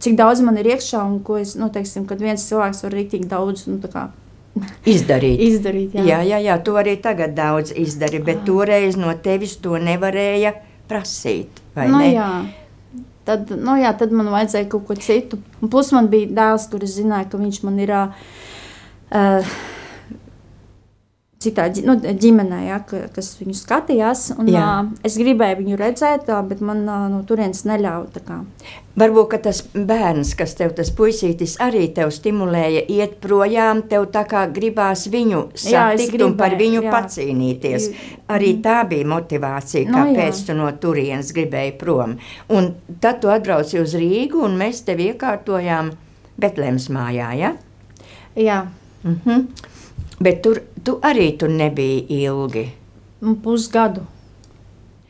cik 0.01 0.17
daudz 0.17 0.41
man 0.47 0.57
ir 0.57 0.71
iekšā 0.73 1.03
un 1.05 1.19
ko 1.27 1.37
es, 1.37 1.55
nu, 1.61 1.69
teiksim, 1.69 2.07
kad 2.09 2.19
viens 2.25 2.47
cilvēks 2.49 2.83
var 2.87 2.97
rīktīgi 2.97 3.29
daudz 3.29 3.67
nu, 3.69 3.77
tā 3.83 3.91
kā 3.93 4.07
Izdarīt. 4.89 5.39
izdarīt. 5.47 5.95
Jā. 5.95 6.05
Jā, 6.09 6.19
jā, 6.27 6.39
jā, 6.49 6.57
tu 6.65 6.75
arī 6.81 6.97
tagad 7.05 7.37
daudz 7.37 7.71
izdari, 7.77 8.19
bet 8.25 8.43
toreiz 8.49 8.97
no 8.99 9.13
tevis 9.23 9.57
to 9.63 9.77
nevarēja 9.79 10.55
prasīt. 10.91 11.63
Nu, 11.79 12.03
jā. 12.05 12.31
Tad, 13.29 13.51
nu, 13.55 13.77
jā, 13.79 13.93
tad 13.95 14.13
man 14.17 14.31
vajadzēja 14.33 14.69
kaut 14.73 14.89
ko 14.89 14.97
citu. 14.99 15.39
Un 15.63 15.71
plus 15.73 15.93
man 15.95 16.11
bija 16.11 16.31
dēls, 16.41 16.67
kurš 16.73 16.97
zināja, 16.99 17.29
ka 17.31 17.39
viņš 17.39 17.61
man 17.67 17.79
ir 17.83 17.93
uh, 17.95 18.31
citā 21.41 21.67
nu, 21.87 21.95
ģimenē, 21.97 22.59
ja, 22.69 22.79
ka, 22.85 23.07
kas 23.15 23.33
viņu 23.41 23.55
skatījās. 23.57 24.27
Un, 24.37 24.49
Jā. 24.53 24.67
uh, 24.85 24.91
es 25.07 25.17
gribēju 25.21 25.63
viņu 25.63 25.79
redzēt, 25.81 26.29
bet 26.51 26.61
man 26.61 26.83
uh, 26.85 27.07
no 27.13 27.23
turienes 27.29 27.63
neļāva. 27.69 28.41
Varbūt 29.01 29.37
tas 29.47 29.63
bērns, 29.73 30.35
kas 30.37 30.53
tev 30.59 30.75
tas 30.77 30.91
puisītis 30.93 31.55
arī 31.65 31.87
tev 31.97 32.11
stimulēja 32.13 32.83
iet 32.93 33.15
projām, 33.23 33.81
tev 33.89 34.09
tā 34.13 34.27
kā 34.29 34.43
gribās 34.53 35.07
viņu 35.09 35.41
Jā, 35.55 35.87
es 35.95 36.03
satikt 36.05 36.27
un 36.27 36.37
par 36.37 36.53
gribēju, 36.53 36.67
viņu 36.67 36.85
jā. 36.85 36.93
pacīnīties. 36.97 37.89
Arī 38.37 38.53
tā 38.65 38.83
bija 38.91 39.09
motivācija, 39.09 39.87
Nu, 39.89 39.97
kāpēc 39.97 40.43
jā. 40.43 40.47
tu 40.51 40.59
no 40.59 40.69
turienes 40.83 41.33
gribēji 41.37 41.79
prom. 41.81 42.19
Un 42.53 42.75
tad 43.01 43.23
tu 43.25 43.33
atbrauci 43.33 43.81
uz 43.81 43.97
Rīgu 43.97 44.45
un 44.45 44.59
mēs 44.61 44.85
tevi 44.85 45.09
iekārtojām 45.15 45.95
Betlēmas 46.41 46.91
mājā, 46.93 47.33
ja? 47.41 47.55
Jā, 48.37 48.61
Mhm. 49.05 49.47
Bet 50.21 50.43
tur 50.45 50.61
tu 50.85 50.99
arī 51.03 51.33
tur 51.39 51.49
nebija 51.49 52.05
ilgi. 52.09 52.71
pusgadu. 53.43 54.07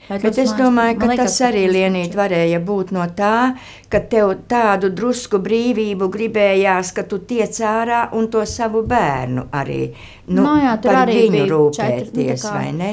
Bet, 0.08 0.22
Bet 0.22 0.38
es 0.42 0.50
domāju, 0.58 0.96
ka 0.98 1.14
tas 1.20 1.36
arī 1.46 1.68
Lienīt 1.70 2.16
varēja 2.18 2.58
būt 2.66 2.88
no 2.90 3.04
tā, 3.14 3.54
ka 3.92 4.00
tev 4.10 4.32
tādu 4.50 4.88
drusku 4.90 5.38
brīvību 5.38 6.08
gribējās, 6.10 6.90
ka 6.96 7.04
tu 7.06 7.20
tiec 7.22 7.54
ārā 7.62 8.08
un 8.18 8.26
to 8.26 8.42
savu 8.42 8.82
bērnu 8.82 9.44
arī 9.54 9.92
nu, 10.26 10.42
Nu 10.42 10.56
jā, 10.58 10.72
par 10.82 11.04
arī 11.04 11.14
viņu 11.20 11.36
bija 11.36 11.46
rūpēties, 11.52 12.10
četri, 12.10 12.26
nu, 12.42 12.56
vai 12.56 12.72
ne? 12.80 12.90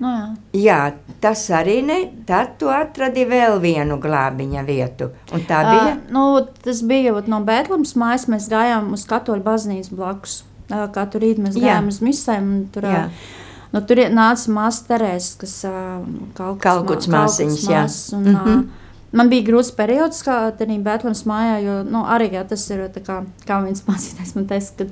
Nu, 0.00 0.14
jā. 0.14 0.24
Jā, 0.62 0.78
tas 1.20 1.44
arī 1.52 1.76
ne. 1.84 1.98
Tad 2.26 2.56
tu 2.62 2.72
atradi 2.72 3.26
vēl 3.28 3.60
vienu 3.60 4.00
glābiņa 4.00 4.64
vietu. 4.64 5.10
Un 5.36 5.44
tā 5.44 5.60
bija. 5.68 5.92
Uh, 5.92 6.16
nu, 6.16 6.24
tas 6.64 6.80
bija 6.88 7.12
no 7.28 7.44
Bēntlēmas 7.44 7.92
mājas. 8.00 8.24
Mēs 8.32 8.48
gājām 8.48 8.94
uz 8.96 9.04
katoļu 9.10 9.44
baznīcu 9.44 10.00
blakus. 10.00 10.40
Uh, 10.70 10.86
katru 10.92 11.20
rītu 11.20 11.42
mēs 11.44 11.58
Jā. 11.58 11.74
gājām 11.74 11.88
uz 11.92 11.98
misēm. 12.00 12.46
un 12.56 12.62
Tur, 12.72 12.82
Jā. 12.88 13.02
uh, 13.06 13.66
nu, 13.74 13.82
tur 13.84 13.96
nāca 14.08 14.48
māsa 14.54 14.86
Terēs, 14.88 15.34
kas 15.42 15.58
uh, 15.68 16.00
Kalkutas 16.34 17.10
māsiņas, 17.12 17.66
jā. 17.68 17.84
Un, 18.16 18.24
Mhm. 18.32 18.58
uh, 18.58 18.80
Man 19.14 19.28
bija 19.30 19.44
grūts 19.46 19.68
periods, 19.76 20.24
kā 20.26 20.50
tādā 20.58 20.74
Bēntlēmas 20.82 21.20
mājā, 21.30 21.58
jo 21.62 21.74
nu, 21.86 22.00
arī 22.02 22.32
jā, 22.32 22.40
tas 22.48 22.64
ir 22.74 22.88
tā 22.90 22.98
kā, 23.00 23.20
kā 23.46 23.60
viens 23.62 23.84
mācītājs 23.86 24.34
man 24.34 24.48
teica, 24.50 24.72
ka 24.80 24.86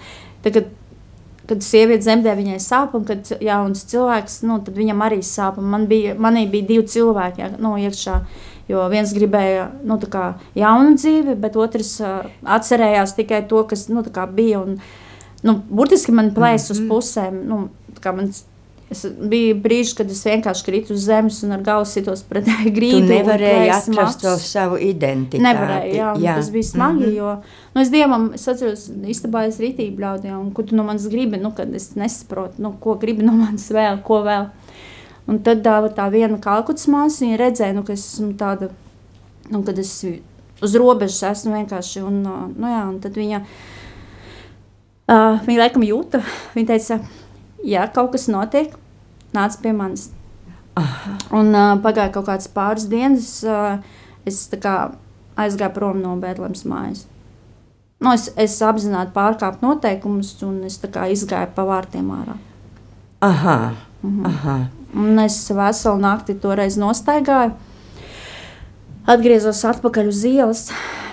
tagad, 0.44 0.68
kad 1.50 1.58
sieviete 1.66 2.04
dzemdē, 2.04 2.36
viņai 2.38 2.60
sāp, 2.62 2.94
un 2.94 3.04
kad 3.04 3.26
jauns 3.42 3.82
cilvēks, 3.90 4.42
nu, 4.46 4.60
tad 4.62 4.78
viņam 4.78 5.02
arī 5.02 5.18
sāp. 5.26 5.58
Man 5.58 5.88
bija, 5.90 6.14
manī 6.14 6.44
bija 6.52 6.68
divi 6.68 6.86
cilvēki 6.86 7.42
jā, 7.42 7.50
nu, 7.58 7.74
iekšā. 7.82 8.20
Jo 8.70 8.84
viens 8.88 9.10
gribēja 9.12 9.66
nu, 9.82 9.98
kā 9.98 10.36
jaunu 10.54 10.94
dzīvi, 10.94 11.34
bet 11.42 11.56
otrs 11.58 11.96
uh, 12.00 12.22
atcerējās 12.46 13.16
tikai 13.18 13.42
to, 13.50 13.64
kas 13.66 13.88
nu, 13.90 14.04
kā 14.06 14.28
bija. 14.30 14.60
Un, 14.62 14.78
nu, 15.42 15.58
burtiski 15.70 16.12
man 16.12 16.30
plēs 16.34 16.70
uz 16.70 16.80
Mhm. 16.80 16.88
pusēm. 16.90 17.42
Nu, 17.48 17.68
es 18.92 19.06
bija 19.18 19.54
brīži, 19.56 19.94
kad 19.96 20.10
es 20.10 20.20
vienkārši 20.26 20.64
kritu 20.66 20.92
uz 20.92 21.06
zemes 21.06 21.38
un 21.46 21.52
ar 21.56 21.62
galvu 21.64 21.86
sitos 21.88 22.22
pret 22.28 22.44
Tu 22.64 22.70
grīdu. 22.76 22.98
un 23.00 23.08
nevarēji 23.08 23.70
atrast 23.72 24.20
to 24.20 24.34
savu 24.38 24.76
identitāti. 24.76 25.40
Nevarēju, 25.40 25.94
jā, 25.96 26.10
jā. 26.20 26.34
tas 26.36 26.50
bija 26.52 26.62
smagi. 26.68 27.06
Mhm. 27.06 27.14
Jo, 27.16 27.36
nu, 27.74 27.80
es 27.80 27.88
dievam, 27.90 28.30
es 28.34 28.44
atceros, 28.48 28.88
istabā 29.08 29.46
es 29.48 29.56
rītīgi 29.62 29.96
bļaudīju, 29.96 30.40
un 30.40 30.50
ko 30.52 30.62
tu 30.62 30.76
no 30.76 30.84
manis 30.84 31.08
gribi, 31.08 31.40
nu, 31.40 31.50
kad 31.56 31.72
es 31.74 31.94
nesaprotu, 31.96 32.60
nu, 32.62 32.74
ko 32.80 32.94
gribi 33.00 33.24
no 33.24 33.32
manis 33.42 33.70
vēl, 33.72 34.02
ko 34.04 34.20
vēl. 34.28 34.50
Un 35.30 35.38
tad 35.38 35.62
tā, 35.62 35.78
tā 35.94 36.10
viena 36.10 36.36
kalkutas 36.42 36.88
māsa, 36.90 37.22
viņa 37.24 37.36
redzēja, 37.38 37.74
nu, 37.76 37.82
ka 37.86 37.92
es 37.94 38.02
esmu 38.14 38.32
tāda, 38.36 38.68
nu, 39.50 39.62
kad 39.62 39.78
es 39.78 40.04
uz 40.62 40.74
robežas 40.74 41.22
esmu 41.30 41.54
vienkārši, 41.54 42.02
un, 42.04 42.22
nu, 42.26 42.66
jā, 42.66 42.82
un 42.90 42.98
tad 43.00 43.14
viņa, 43.16 43.40
uh, 45.12 45.38
viņa 45.46 45.60
laikam 45.66 45.84
jūta, 45.86 46.22
viņa 46.56 46.72
teica, 46.72 46.98
ja 47.68 47.86
kaut 47.92 48.14
kas 48.16 48.26
notiek, 48.32 48.74
nāc 49.36 49.58
pie 49.62 49.74
manis. 49.76 50.08
Aha. 50.80 51.18
Un 51.36 51.52
uh, 51.52 51.76
pagāja 51.84 52.12
kaut 52.14 52.30
kāds 52.30 52.48
pāris 52.52 52.88
dienas, 52.88 53.34
uh, 53.44 53.78
es 54.26 54.46
kā 54.56 54.92
aizgāju 55.36 55.76
prom 55.76 56.00
no 56.02 56.16
Bēntlēmas 56.20 56.64
mājas. 56.68 57.06
Nu, 58.02 58.10
es, 58.16 58.26
es 58.40 58.56
apzināti 58.66 59.14
pārkāpu 59.14 59.62
noteikumus, 59.62 60.34
un 60.42 60.64
es 60.66 60.80
kā 60.82 61.06
izgāju 61.12 61.52
pa 61.54 61.68
vārtiem 61.68 62.08
ārā. 62.16 62.36
Aha, 63.22 63.58
Mhm. 64.02 64.26
aha. 64.26 64.56
Un 64.94 65.18
es 65.22 65.36
veselu 65.54 65.98
nakti 66.02 66.34
toreiz 66.34 66.76
nostaigāju. 66.76 67.52
Atgriezos 69.06 69.62
atpakaļ 69.64 70.08
uz 70.10 70.24
ielas. 70.28 70.64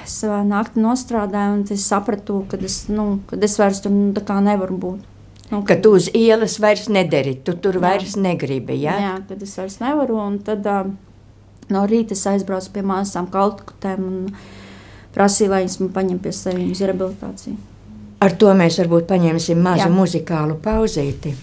Es 0.09 0.23
naktī 0.25 0.81
nostrādāju, 0.81 1.59
un 1.59 1.65
es 1.69 1.83
sapratu, 1.85 2.39
ka 2.49 2.57
es, 2.65 2.87
nu, 2.89 3.19
kad 3.29 3.43
es 3.45 3.59
vairs 3.61 3.83
tur 3.83 3.93
nu, 3.93 4.07
tā 4.15 4.23
kā 4.25 4.39
nevaru 4.41 4.77
būt. 4.81 5.03
Nu, 5.51 5.61
Ka 5.65 5.75
tu 5.81 5.91
uz 5.97 6.07
ielas 6.17 6.59
vairs 6.61 6.87
nederi, 6.89 7.35
tu 7.45 7.53
tur 7.57 7.77
Jā. 7.77 7.81
vairs 7.83 8.15
negribi. 8.17 8.77
Ja? 8.83 8.95
Jā, 9.01 9.13
kad 9.29 9.41
es 9.45 9.53
vairs 9.57 9.77
nevaru. 9.81 10.17
un 10.21 10.39
Tad 10.45 10.65
uh, 10.65 10.89
no 11.73 11.83
rīta 11.89 12.17
es 12.17 12.25
aizbraucu 12.29 12.73
pie 12.73 12.83
māsām 12.85 13.29
kalkutēm 13.33 14.05
un 14.05 14.17
prasīju, 15.13 15.51
lai 15.53 15.61
viņas 15.63 15.77
man 15.83 15.91
paņem 15.97 16.23
pie 16.25 16.33
sevis 16.37 16.73
uz 16.73 16.81
rehabilitāciju. 16.85 17.57
Ar 18.25 18.35
to 18.41 18.49
mēs 18.57 18.81
varbūt 18.81 19.05
paņemsim 19.09 19.61
mazu 19.61 19.85
Jā. 19.85 19.93
muzikālu 19.93 20.57
pauzīti. 20.65 21.35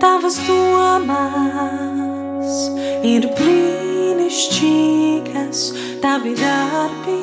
Tavas 0.00 0.40
domas 0.48 2.05
ir 3.06 3.22
brīnišķīgas, 3.38 5.60
tavi 6.02 6.34
darbi. 6.38 7.16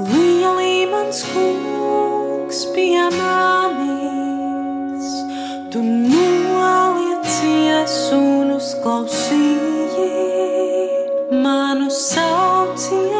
Lielī 0.00 0.86
mans 0.90 1.20
kungs 1.32 2.58
pie 2.74 3.04
manis, 3.16 5.08
tu 5.72 5.78
noliecies 5.84 7.96
un 8.16 8.46
uzklausīji 8.56 10.08
manu 11.44 11.88
saucienus. 12.02 13.19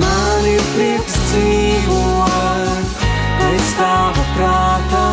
Man 0.00 0.46
ir 0.48 0.62
prieks 0.74 1.16
dzīvot 1.30 2.94
pēc 3.40 3.72
tava 3.78 4.24
prātā, 4.36 5.08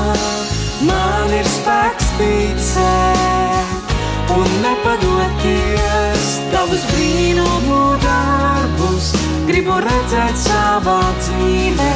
man 0.88 1.34
ir 1.36 1.48
spēks 1.52 2.08
ticēt 2.20 3.94
un 4.38 4.48
nepadoties 4.64 6.28
tavus 6.54 6.84
brīnumu 6.94 7.82
darbus. 8.04 9.12
Gribu 9.48 9.76
redzēt 9.84 10.36
savā 10.44 11.00
dzīvē, 11.22 11.94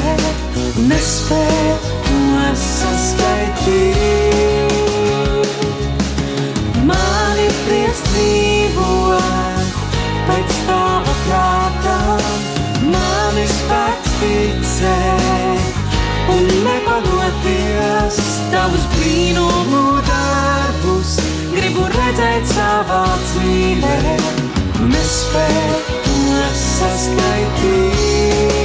nespēju 0.91 1.75
to 2.07 2.21
saskaitīt. 2.67 3.91
Man 6.87 7.35
ir 7.47 7.53
prieks 7.65 8.01
dzīvot 8.11 8.50
ticēt 14.21 15.81
un 16.31 16.47
nepadoties 16.65 18.19
tavus 18.53 18.87
brīnumu 18.95 19.83
darbus. 20.07 21.17
Gribu 21.51 21.87
redzēt 21.97 22.47
savā 22.53 23.03
dzīvē, 23.27 24.17
nespēju 24.93 25.85
to 26.07 26.41
saskaitīt. 26.65 28.60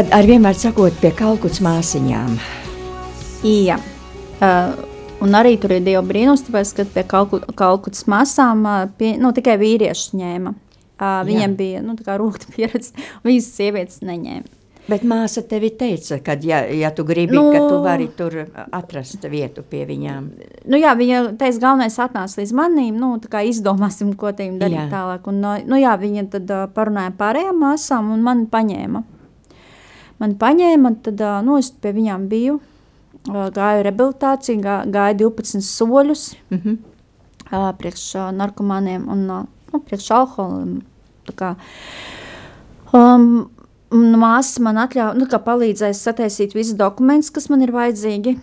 Tad 0.00 0.14
ar 0.16 0.24
vienmēr 0.24 0.56
sakot 0.56 0.94
pie 0.96 1.10
kalkuts 1.12 1.58
māsiņām. 1.60 2.38
Jā. 3.44 3.74
Uh, 4.40 4.70
un 5.20 5.36
arī 5.36 5.58
tur 5.60 5.74
ir 5.76 5.82
divi 5.84 6.00
brīnums, 6.08 6.40
tāpēc, 6.46 6.70
ka 6.78 6.86
pie 6.94 7.04
kalku, 7.10 7.42
kalkutas 7.52 8.06
masām 8.08 8.62
pie, 8.96 9.10
nu, 9.20 9.34
tikai 9.36 9.58
vīrieši 9.60 10.16
ņēma. 10.22 10.54
Uh, 10.54 11.18
viņiem 11.28 11.58
bija 11.58 11.84
nu, 11.84 11.98
rūkta 12.00 12.48
pieredze, 12.54 12.96
viņas 13.28 13.50
sievietes 13.58 14.00
neņēma. 14.00 14.48
Bet 14.88 15.04
māsa 15.04 15.44
tevi 15.44 15.74
teica, 15.76 16.16
ka, 16.24 16.38
ja, 16.48 16.62
ja 16.64 16.94
tu 16.96 17.04
gribi, 17.04 17.36
Nu- 17.36 17.50
nu, 17.50 17.52
ka 17.52 17.68
tu 17.68 17.84
vari 17.84 18.08
tur 18.16 18.40
atrast 18.72 19.28
vietu 19.28 19.68
pie 19.68 19.84
viņām. 19.84 20.32
Nu, 20.64 20.80
jā, 20.80 20.96
viņa 20.96 21.22
teica, 21.36 21.60
galvenais 21.68 22.00
atnāca 22.00 22.40
līdz 22.40 22.56
manim, 22.56 22.96
nu, 22.96 23.18
tā 23.20 23.36
kā 23.36 23.44
izdomāsim, 23.44 24.16
ko 24.16 24.32
tiem 24.32 24.56
darīt 24.64 24.80
Jā. 24.80 24.90
tālāk. 24.96 25.28
Un, 25.28 25.44
nu, 25.44 25.84
jā, 25.84 25.92
viņa 26.00 26.28
tad 26.38 26.58
parunāja 26.72 27.12
pārējām 27.20 27.66
māsām 27.68 28.14
un 28.16 28.24
man 28.24 28.46
paņēma. 28.48 29.10
Man 30.20 30.36
paņēma, 30.40 30.94
tad, 31.04 31.22
nu, 31.46 31.56
es 31.60 31.70
pie 31.72 31.94
viņām 31.96 32.26
biju, 32.28 32.58
gāju 33.28 33.84
rehabilitāciju, 33.86 34.60
gā, 34.64 34.76
gāju 34.92 35.18
12 35.26 35.64
soļus 35.64 36.34
Mm 36.50 36.58
-hmm. 36.58 36.76
priekš 37.78 38.14
narkomāniem 38.32 39.08
un 39.08 39.26
nu, 39.26 39.80
priekš 39.80 40.10
kā. 41.36 41.54
Um, 42.92 43.50
un 43.90 44.16
Māsas 44.18 44.58
man 44.62 44.76
atļāva, 44.76 45.14
nu, 45.18 45.26
kā 45.26 45.38
palīdzēja 45.38 45.94
sataisīt 45.94 46.54
visus 46.54 46.74
dokumentus, 46.78 47.30
kas 47.30 47.48
man 47.48 47.62
ir 47.62 47.72
vajadzīgi. 47.72 48.38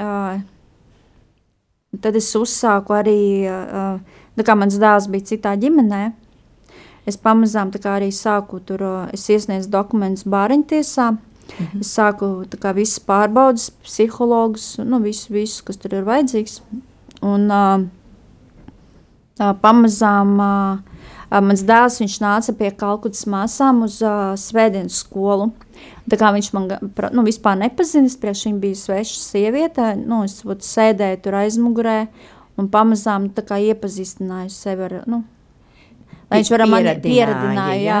Uh, 0.00 0.40
tad 2.00 2.16
es 2.16 2.34
uzsāku 2.34 2.94
arī, 2.96 3.46
uh, 3.50 4.00
kā 4.46 4.54
mans 4.54 4.78
dēls 4.78 5.10
bija 5.12 5.24
citā 5.24 5.56
ģimenē, 5.56 6.12
es 7.06 7.16
pamazām 7.16 7.70
tā 7.70 7.80
arī 7.96 8.10
sāku 8.12 8.60
tur, 8.60 8.82
es 9.14 9.28
iesniedzu 9.30 9.70
dokumentus 9.70 10.24
bāriņtiesā, 10.24 11.10
-hmm. 11.48 11.80
es 11.80 11.92
sāku 11.94 12.44
tā 12.50 12.58
kā 12.60 12.74
visas 12.74 13.00
pārbaudas, 13.00 13.70
psihologus, 13.84 14.76
nu, 14.78 15.00
visu, 15.00 15.32
visu, 15.32 15.64
kas 15.64 15.76
tur 15.76 15.94
ir 15.94 16.04
vajadzīgs. 16.04 16.60
Un 17.22 17.50
uh, 17.50 17.86
pamazām 19.62 20.36
mans 21.30 21.62
dēls, 21.66 22.00
nāca 22.22 22.54
pie 22.56 22.70
Kalkutas 22.70 23.26
māsām 23.26 23.84
uz 23.86 23.98
svētdienas 24.42 25.02
skolu. 25.02 25.50
Tā 26.08 26.16
kā 26.20 26.30
viņš 26.32 26.52
man 26.54 26.70
nu, 27.12 27.24
vispār 27.26 27.58
nepazina, 27.58 28.08
priekš 28.20 28.46
viņa 28.46 28.60
bija 28.62 28.78
sveša 28.80 29.20
sieviete, 29.20 29.94
nu, 30.06 30.22
es 30.24 30.38
vat, 30.46 30.62
sēdēju 30.64 31.22
tur 31.24 31.40
aizmugurē 31.42 31.98
un 32.56 32.70
pamazām 32.72 33.28
tā 33.34 33.58
iepazīstināju 33.60 34.52
sevi 34.54 34.86
ar, 34.86 35.00
nu, 35.10 35.24
lai 36.30 36.40
viņš 36.42 36.52
varētu 36.54 36.74
mani 36.74 36.96
Pieradināja, 37.04 37.80
jā. 37.82 38.00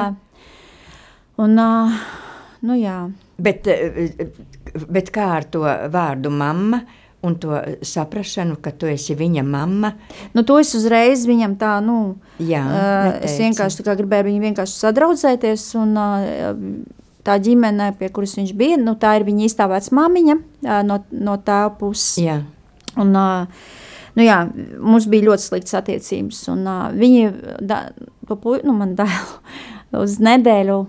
Un, 1.44 1.58
uh, 1.60 2.02
nu 2.64 2.78
jā, 2.80 2.98
Bet, 3.36 3.66
bet 4.88 5.10
kā 5.12 5.26
ar 5.36 5.44
to 5.52 5.66
vārdu 5.92 6.30
mamma 6.32 6.80
un 7.26 7.34
to 7.40 7.58
saprašanu, 7.84 8.56
ka 8.62 8.70
tu 8.72 8.88
esi 8.88 9.16
viņa 9.18 9.42
mamma? 9.44 9.92
nu 10.32 10.44
to 10.46 10.56
es 10.60 10.72
uzreiz 10.78 11.26
viņam 11.28 11.56
tā, 11.60 11.76
nu, 11.84 12.16
Jā, 12.40 12.62
Uh, 12.64 13.10
es 13.24 13.36
vienkārši 13.40 13.84
tā 13.84 13.96
gribēju 13.96 14.28
viņu 14.28 14.42
vienkārši 14.44 14.76
sadraudzēties. 14.76 15.62
Un, 15.80 15.94
uh, 15.96 16.56
tā 17.24 17.38
ģimene, 17.42 17.90
pie 17.98 18.10
kuras 18.12 18.36
viņš 18.36 18.52
bija, 18.56 18.76
nu, 18.80 18.94
tā 19.00 19.16
ir 19.18 19.24
viņa 19.28 19.48
īstā 19.48 19.68
vecmāmiņa 19.72 20.36
uh, 20.36 20.82
no, 20.86 21.00
no 21.12 21.36
tā 21.44 21.64
puses. 21.80 22.16
Jā, 22.22 22.42
Un, 22.96 23.10
uh, 23.12 23.44
nu, 24.16 24.24
jā, 24.24 24.40
mums 24.80 25.06
bija 25.10 25.30
ļoti 25.30 25.44
sliktas 25.44 25.76
attiecības. 25.80 26.42
Un, 26.52 26.66
uh, 26.66 26.86
viņi 26.96 27.32
da, 27.64 27.86
to 28.28 28.38
pu- 28.40 28.60
nu, 28.66 28.74
man 28.76 28.96
dēlu 28.98 30.02
uz 30.04 30.18
nedēļu 30.22 30.84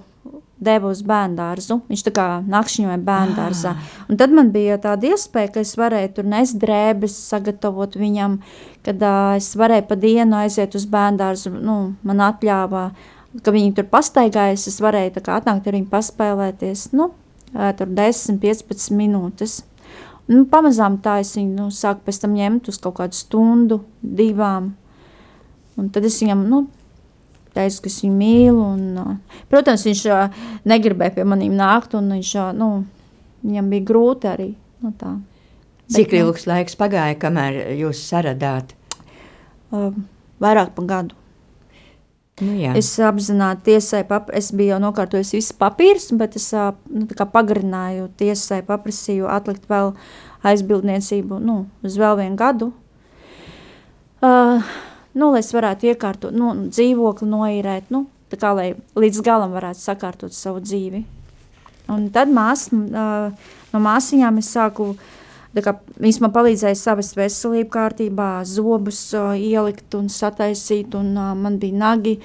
deva 0.58 0.90
uz 0.90 1.04
bērnu 1.06 1.38
dārzu. 1.38 1.80
Viņš 1.86 2.04
tā 2.08 2.14
kā 2.18 2.26
nakšņoja 2.50 2.98
bērnu 3.06 3.36
dārzā. 3.38 3.76
Un 4.10 4.18
tad 4.18 4.34
man 4.34 4.50
bija 4.56 4.80
tāda 4.82 5.12
iespēja, 5.12 5.52
ka 5.54 5.62
es 5.62 5.76
varēju 5.78 6.16
tur 6.18 6.32
nest 6.32 6.58
drēbes, 6.64 7.14
sagatavot 7.30 7.94
viņam, 8.00 8.40
kad 8.88 9.06
uh, 9.06 9.36
es 9.38 9.52
varēju 9.60 9.86
pa 9.92 10.00
dienu 10.02 10.40
aiziet 10.42 10.76
uz 10.80 10.88
bērnu 10.90 11.22
dārzu. 11.22 11.54
Nu, 11.54 11.78
man 12.08 12.26
atļāva, 12.32 12.90
ka 13.46 13.54
viņi 13.54 13.76
tur 13.78 13.90
pastaigājas, 13.92 14.66
es 14.72 14.82
varēju 14.82 15.18
tā 15.20 15.26
kā 15.28 15.38
atnākt 15.38 15.70
ar 15.70 15.78
viņu 15.78 15.92
paspēlēties. 15.94 16.90
Nu, 16.98 17.12
tur 17.54 17.94
10, 18.02 18.40
15 18.42 18.96
minūtes. 18.98 19.62
Nu, 20.28 20.44
pamazām 20.52 20.98
tā 21.04 21.20
es 21.24 21.32
viņu 21.38 21.54
nu, 21.56 21.68
sāku 21.72 22.04
pēc 22.08 22.20
tam 22.24 22.34
ņemt 22.36 22.68
uz 22.72 22.80
kaut 22.84 22.98
kādu 23.00 23.16
stundu, 23.16 23.80
divām. 24.02 24.74
Un 25.80 25.88
tad 25.94 26.08
es 26.10 26.18
viņam 26.20 26.42
nu, 26.50 26.64
teicu, 27.56 27.84
ka 27.86 27.92
es 27.92 28.02
viņu 28.04 28.18
mīlu. 28.18 28.66
Un, 28.74 28.84
ā, 29.00 29.42
protams, 29.52 29.86
viņš 29.88 30.04
ā, 30.12 30.20
negribēja 30.68 31.16
pie 31.18 31.28
maniem 31.28 31.56
nākt, 31.58 31.96
un 32.00 32.12
viņš, 32.18 32.34
ā, 32.44 32.50
nu, 32.58 32.72
viņam 33.46 33.72
bija 33.74 33.88
grūti 33.92 34.32
arī. 34.34 34.50
Nu, 34.84 34.92
tā. 35.00 35.14
cik 35.88 36.12
Bet, 36.12 36.18
nu, 36.18 36.26
ilgs 36.26 36.48
laiks 36.50 36.78
pagāja, 36.80 37.16
kamēr 37.24 37.62
jūs 37.80 38.04
saradāt? 38.10 38.76
ā, 39.72 39.90
Vairāk 40.44 40.76
par 40.76 40.86
gadu. 40.86 41.16
Nu, 42.38 42.54
jā. 42.54 42.76
Es 42.78 42.92
apzināti 43.02 43.72
tiesai, 43.72 44.04
pap, 44.06 44.30
es 44.36 44.52
biju 44.54 44.76
jau 44.76 44.82
nokārtojis 44.84 45.34
visus 45.34 45.56
papīrus, 45.58 46.12
bet 46.20 46.36
es 46.38 46.52
nu, 46.54 47.08
pagarināju 47.10 48.12
tiesai, 48.20 48.60
paprasīju 48.66 49.26
atlikt 49.34 49.66
vēl 49.72 49.96
aizbildniecību 50.46 51.40
nu, 51.42 51.64
uz 51.86 51.98
vēl 51.98 52.20
vienu 52.22 52.38
gadu. 52.38 52.70
Uh, 54.22 54.62
nu, 55.18 55.32
lai 55.34 55.42
es 55.42 55.50
varētu 55.54 55.90
iekārtot 55.90 56.34
nu, 56.38 56.54
dzīvokli, 56.70 57.30
noīrēt, 57.30 57.90
nu, 57.94 58.06
tā 58.30 58.38
kā 58.42 58.54
lai 58.58 58.68
līdz 58.98 59.22
galam 59.26 59.58
varētu 59.58 59.82
sakārtot 59.82 60.38
savu 60.38 60.62
dzīvi. 60.62 61.04
Un 61.94 62.10
tad 62.14 62.30
mās, 62.34 62.68
uh, 62.74 63.34
no 63.74 63.82
māsīņām 63.82 64.38
es 64.44 64.50
sāku, 64.54 64.92
tā 64.94 65.27
viņas 65.66 66.20
man 66.22 66.34
palīdzēja 66.36 66.78
savas 66.78 67.14
veselību 67.18 67.70
kārtībā, 67.74 68.32
zobus 68.46 69.00
ielikt 69.16 69.96
un 69.98 70.10
sataisīt, 70.12 70.96
un 70.98 71.14
man 71.16 71.58
bija 71.62 71.78
nagi 71.78 72.18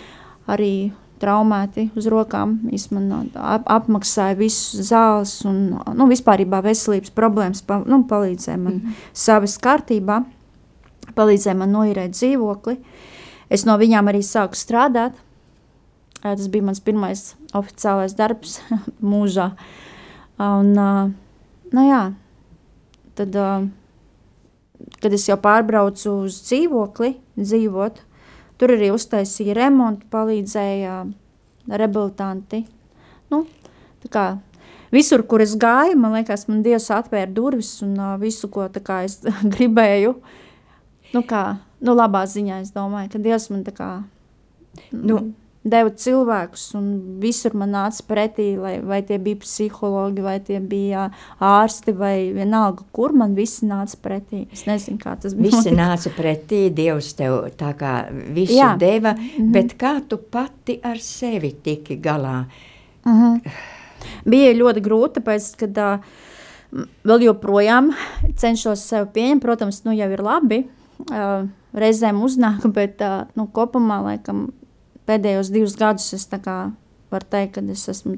arī 0.51 0.93
traumēti 1.23 1.89
uz 1.99 2.09
rokām. 2.11 2.57
Viņš 2.67 2.87
man 2.97 3.11
ap, 3.39 3.67
apmaksāja 3.71 4.37
visus 4.39 4.89
zāles 4.91 5.35
un 5.49 5.77
nu, 5.95 6.09
vispārībā 6.11 6.63
veselības 6.65 7.15
problēmas 7.15 7.63
pa, 7.67 7.81
nu, 7.87 8.03
palīdzēja 8.11 8.59
man 8.59 8.75
mm 8.75 8.81
-hmm. 8.81 9.11
savas 9.13 9.59
kārtībā, 9.63 10.23
palīdzēja 11.15 11.57
man 11.59 11.73
noīrēt 11.73 12.17
dzīvokli. 12.17 12.79
Es 13.51 13.67
no 13.69 13.77
viņām 13.79 14.09
arī 14.09 14.23
sāku 14.25 14.59
strādāt. 14.59 15.13
Tas 16.23 16.49
bija 16.49 16.63
mans 16.63 16.81
pirmais 16.81 17.35
oficiālais 17.53 18.15
darbs 18.15 18.61
mūžā. 19.13 19.51
Un, 20.39 20.75
nu 21.73 21.83
jā, 21.89 22.13
tad, 23.19 23.37
kad 25.03 25.15
es 25.15 25.29
jau 25.29 25.39
pārbraucu 25.41 26.17
uz 26.25 26.41
dzīvokli, 26.47 27.15
dzīvot, 27.39 28.03
Tur 28.63 28.77
arī 28.77 28.93
uztaisīja 28.95 29.57
remontu, 29.59 30.07
palīdzēja 30.13 31.01
rehabilitanti. 31.67 32.61
Nu, 33.33 33.41
kā, 34.07 34.37
visur, 34.95 35.25
kur 35.27 35.43
es 35.43 35.57
gāju, 35.59 35.97
man 35.99 36.15
liekas, 36.15 36.45
man 36.47 36.61
Dievs 36.63 36.87
atvēra 36.95 37.27
durvis 37.35 37.73
un 37.83 37.97
visu, 38.21 38.47
ko 38.55 38.69
kā, 38.77 39.01
es 39.09 39.19
gribēju. 39.57 40.15
Nu, 41.11 41.25
kā, 41.27 41.43
nu, 41.83 41.97
labā 41.99 42.23
ziņā 42.31 42.61
es 42.63 42.71
domāju, 42.77 43.11
ka 43.17 43.23
Dievs 43.25 43.49
man 43.51 43.67
tā 43.67 43.75
kā. 43.75 43.91
Nu, 44.95 45.19
deva 45.63 45.93
cilvēkus, 45.95 46.65
un 46.79 46.87
visur 47.23 47.55
man 47.59 47.71
nāca 47.77 48.03
pretī, 48.09 48.49
lai, 48.59 48.75
vai 48.83 49.01
tie 49.07 49.19
bija 49.23 49.39
psihologi, 49.45 50.25
vai 50.25 50.37
tie 50.43 50.59
bija 50.59 51.07
ārsti, 51.43 51.95
vai 51.97 52.17
vienalga, 52.35 52.85
kur 52.95 53.15
man 53.17 53.37
visi 53.39 53.69
nāca 53.71 53.99
pretī. 54.03 54.45
Es 54.53 54.65
nezinu, 54.67 54.99
kā 55.03 55.15
tas 55.23 55.37
bija. 55.39 55.53
Visi 55.53 55.75
nāca 55.83 56.11
pretī, 56.17 56.65
Dievs 56.75 57.13
tev 57.19 57.39
tā 57.59 57.73
kā 57.79 57.95
visu 58.11 58.59
Jā. 58.59 58.75
deva, 58.79 59.15
mm 59.15 59.29
-hmm. 59.37 59.53
bet 59.53 59.77
kā 59.79 60.01
tu 60.09 60.19
pati 60.19 60.81
ar 60.83 60.99
sevi 60.99 61.53
tiki 61.63 61.97
galā? 61.97 62.45
Mm 63.05 63.13
-hmm. 63.13 63.41
Bija 64.25 64.55
ļoti 64.55 64.81
grūti, 64.81 65.21
tāpēc, 65.21 65.57
kad 65.59 65.79
uh, 65.79 65.99
vēl 67.05 67.23
joprojām 67.23 67.93
cenšos 68.37 68.81
sev 68.89 69.07
pieņemt, 69.15 69.41
protams, 69.41 69.85
nu 69.85 69.93
jau 69.93 70.11
ir 70.11 70.23
labi, 70.23 70.67
uh, 71.11 71.49
reizēm 71.73 72.23
uznāk, 72.23 72.67
bet 72.79 73.01
uh, 73.01 73.27
nu, 73.35 73.47
kopumā, 73.47 74.03
laikam, 74.03 74.51
pēdējos 75.09 75.53
divus 75.55 75.77
gadus 75.79 76.13
es 76.17 76.29
varu 77.13 77.29
teikt, 77.31 77.59
ka 77.59 77.65
es 77.73 77.89
esmu 77.93 78.17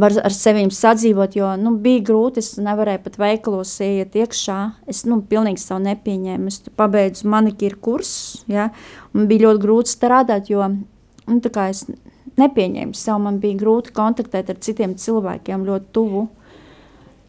var 0.00 0.14
ar 0.24 0.34
sevi 0.34 0.64
sadzīvot, 0.74 1.36
jo 1.38 1.50
nu, 1.60 1.74
bija 1.82 2.02
grūti. 2.10 2.42
Es 2.42 2.56
nevarēju 2.62 3.02
pat 3.04 3.18
veikalos 3.20 3.72
iet 3.84 4.16
iekšā. 4.18 4.58
Es 4.90 5.04
nu, 5.08 5.20
pilnīgi 5.30 5.62
savu 5.62 5.84
nepieņēmu. 5.86 6.50
Es 6.50 6.60
pabeidzu 6.78 7.28
manikīru 7.30 7.80
kursus, 7.84 8.44
ja, 8.50 8.70
un 9.14 9.28
bija 9.30 9.48
ļoti 9.48 9.64
grūti 9.64 9.94
strādāt, 9.94 10.50
jo 10.52 10.66
nu, 10.70 11.40
es 11.66 11.84
nepieņēmu 12.40 12.96
sev. 12.96 13.20
Man 13.26 13.40
bija 13.42 13.60
grūti 13.60 13.94
kontaktēt 13.96 14.52
ar 14.52 14.60
citiem 14.64 14.96
cilvēkiem 15.00 15.66
ļoti 15.68 15.90
tuvu. 15.96 16.28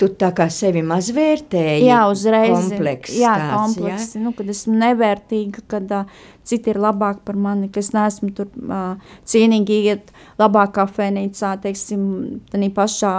Tu 0.02 0.08
tā 0.18 0.32
kā 0.34 0.48
sevi 0.50 0.82
mazvērtēji. 0.82 1.84
Jā, 1.86 2.00
uzreiz. 2.10 2.56
Kompleks 2.56 3.14
jā, 3.14 3.36
tāds, 3.38 3.76
kompleks. 3.76 4.08
Jā? 4.16 4.22
Nu, 4.24 4.32
kad 4.34 4.48
esmu 4.50 4.74
nevērtīga, 4.82 5.62
kad 5.70 5.94
uh, 5.94 6.24
citi 6.48 6.74
ir 6.74 6.80
labāki 6.82 7.22
par 7.28 7.38
mani, 7.38 7.70
ka 7.70 7.84
es 7.84 7.92
neesmu 7.94 8.32
tur 8.34 8.50
uh, 8.66 8.96
cienīgi 9.30 9.78
iet 9.92 10.10
labāk 10.42 10.74
kafēnīcā, 10.80 11.54
teiksim, 11.68 12.02
tādā 12.50 12.72
pašā, 12.74 13.14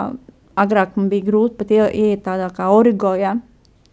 agrāk 0.58 0.98
man 0.98 1.06
bija 1.12 1.28
grūti 1.30 1.60
pat 1.60 1.70
ie, 1.70 1.84
iet 2.08 2.26
tādā 2.26 2.50
kā 2.56 2.66
origo, 2.74 3.14
ja? 3.14 3.36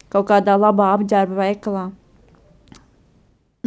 kaut 0.10 0.26
kādā 0.32 0.58
labā 0.58 0.90
apģērba 0.96 1.38
veikalā. 1.44 1.86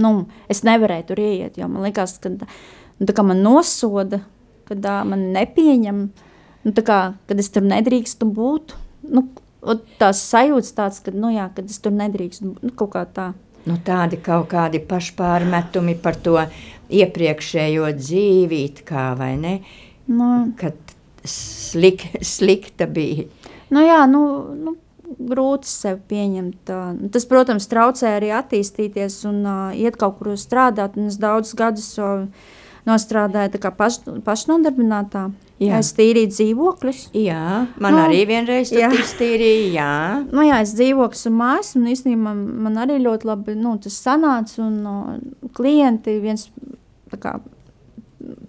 Nu, 0.02 0.12
es 0.50 0.64
nevarēju 0.66 1.08
tur 1.12 1.20
iet, 1.22 1.58
jo 1.60 1.68
man 1.70 1.86
liekas, 1.86 2.16
ka 2.22 2.32
nu, 2.32 3.06
tā 3.06 3.14
kā 3.14 3.22
man 3.26 3.42
nosoda, 3.44 4.22
kad 4.66 4.82
uh, 4.82 5.02
man 5.06 5.28
nepieņem, 5.36 6.06
nu, 6.66 6.72
tā 6.74 6.84
kā, 6.86 7.02
kad 7.28 7.38
es 7.38 7.54
tur 7.54 7.62
nedrīkstu 7.70 8.26
būt, 8.34 8.74
nu, 9.02 9.26
tās 10.00 10.22
sajūtas 10.30 10.76
tāds, 10.76 11.00
ka, 11.04 11.14
nu 11.14 11.32
jā, 11.34 11.48
kad 11.56 11.70
es 11.70 11.80
tur 11.82 11.94
nedrīkstu, 11.96 12.54
nu, 12.62 12.74
kaut 12.78 12.94
kā 12.96 13.06
tā. 13.06 13.30
Nu, 13.68 13.78
tādi 13.86 14.18
kaut 14.18 14.48
kādi 14.50 14.80
pašpārmetumi 14.82 15.94
par 16.02 16.18
to 16.18 16.38
iepriekšējo 16.92 17.92
dzīvi, 17.98 18.62
kā 18.86 19.12
vai 19.18 19.36
ne? 19.38 19.52
Nu, 20.10 20.50
kad 20.58 20.78
slik, 21.24 22.08
slikta 22.26 22.88
bija. 22.90 23.28
Nu, 23.72 23.84
jā, 23.86 24.02
nu, 24.10 24.22
nu, 24.58 24.74
grūti 25.22 25.68
sev 25.68 26.00
pieņemt. 26.10 26.72
Tas, 27.12 27.26
protams, 27.28 27.68
traucē 27.70 28.16
arī 28.16 28.32
attīstīties 28.34 29.22
un 29.30 29.42
uh, 29.44 29.62
iet 29.76 29.98
kaut 30.00 30.18
kur 30.18 30.34
strādāt. 30.40 30.98
Es 31.06 31.20
daudzus 31.22 31.56
gadus 31.58 31.92
nostrādāju 32.88 33.60
paš, 33.76 34.00
pašnodarbinātā. 34.26 35.28
Jā. 35.62 35.78
Es 35.78 35.92
tīrīju 35.94 36.30
dzīvokļus. 36.32 37.02
Jā, 37.14 37.66
man 37.82 37.94
nu, 37.94 38.00
arī 38.02 38.24
vienreiz 38.26 38.72
tas 38.72 38.96
iztīrīja. 38.98 39.68
Jā. 39.76 39.90
Nu, 40.32 40.42
jā, 40.42 40.58
es 40.64 40.72
dzīvokļus 40.78 41.28
un 41.30 41.36
mājas, 41.38 41.74
un 41.78 41.84
īstenībā 41.92 42.22
man, 42.24 42.40
man 42.64 42.80
arī 42.82 42.98
ļoti 43.04 43.28
labi 43.28 43.54
nu, 43.60 43.76
tas 43.82 44.00
sanāca. 44.02 44.58
Un 44.64 44.80
no, 44.82 44.96
klienti 45.54 46.16
viens, 46.22 46.48
kā, 47.14 47.36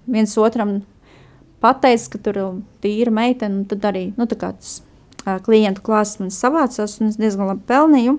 viens 0.10 0.34
otram 0.42 0.80
pateica, 1.64 2.16
ka 2.16 2.24
tur 2.26 2.42
ir 2.42 2.58
tīra 2.84 3.14
meitene, 3.14 3.62
un 3.62 3.70
tad 3.70 3.86
arī 3.92 4.08
nu, 4.18 4.26
tas 4.26 4.80
klientu 5.46 5.84
klāsts 5.86 6.20
man 6.20 6.34
savācās, 6.34 6.98
un 7.00 7.12
es 7.12 7.20
diezgan 7.22 7.54
labi 7.54 7.68
pelnīju. 7.70 8.18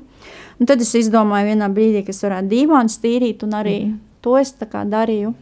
Un 0.54 0.70
tad 0.70 0.80
es 0.80 0.94
izdomāju 0.96 1.50
vienā 1.50 1.66
brīdī, 1.74 2.04
ka 2.06 2.14
es 2.14 2.22
varētu 2.24 2.52
dīvānus 2.52 3.00
tīrīt, 3.02 3.42
un 3.42 3.58
arī 3.58 3.78
mm. 3.88 3.98
to 4.22 4.38
es 4.38 4.54
darīju. 4.54 5.34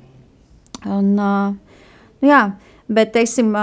Un, 0.90 1.12
uh, 1.18 1.80
jā, 2.24 2.44
Bet, 2.92 3.12
teiksim, 3.14 3.54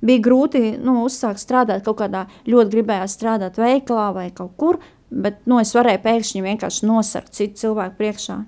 bija 0.00 0.22
grūti 0.24 0.62
nu, 0.80 1.00
uzsākt 1.04 1.42
strādāt 1.42 1.84
kaut 1.86 1.98
kādā, 2.00 2.24
ļoti 2.48 2.76
gribējās 2.76 3.16
strādāt 3.18 3.58
veikalā 3.60 4.08
vai 4.16 4.28
kaut 4.34 4.54
kur, 4.60 4.78
bet 5.10 5.42
nu, 5.50 5.58
es 5.60 5.74
varēju 5.76 6.02
pēkšņi 6.04 6.44
vienkārši 6.46 6.88
nosarkt 6.88 7.36
citu 7.36 7.64
cilvēku 7.64 7.98
priekšā. 7.98 8.38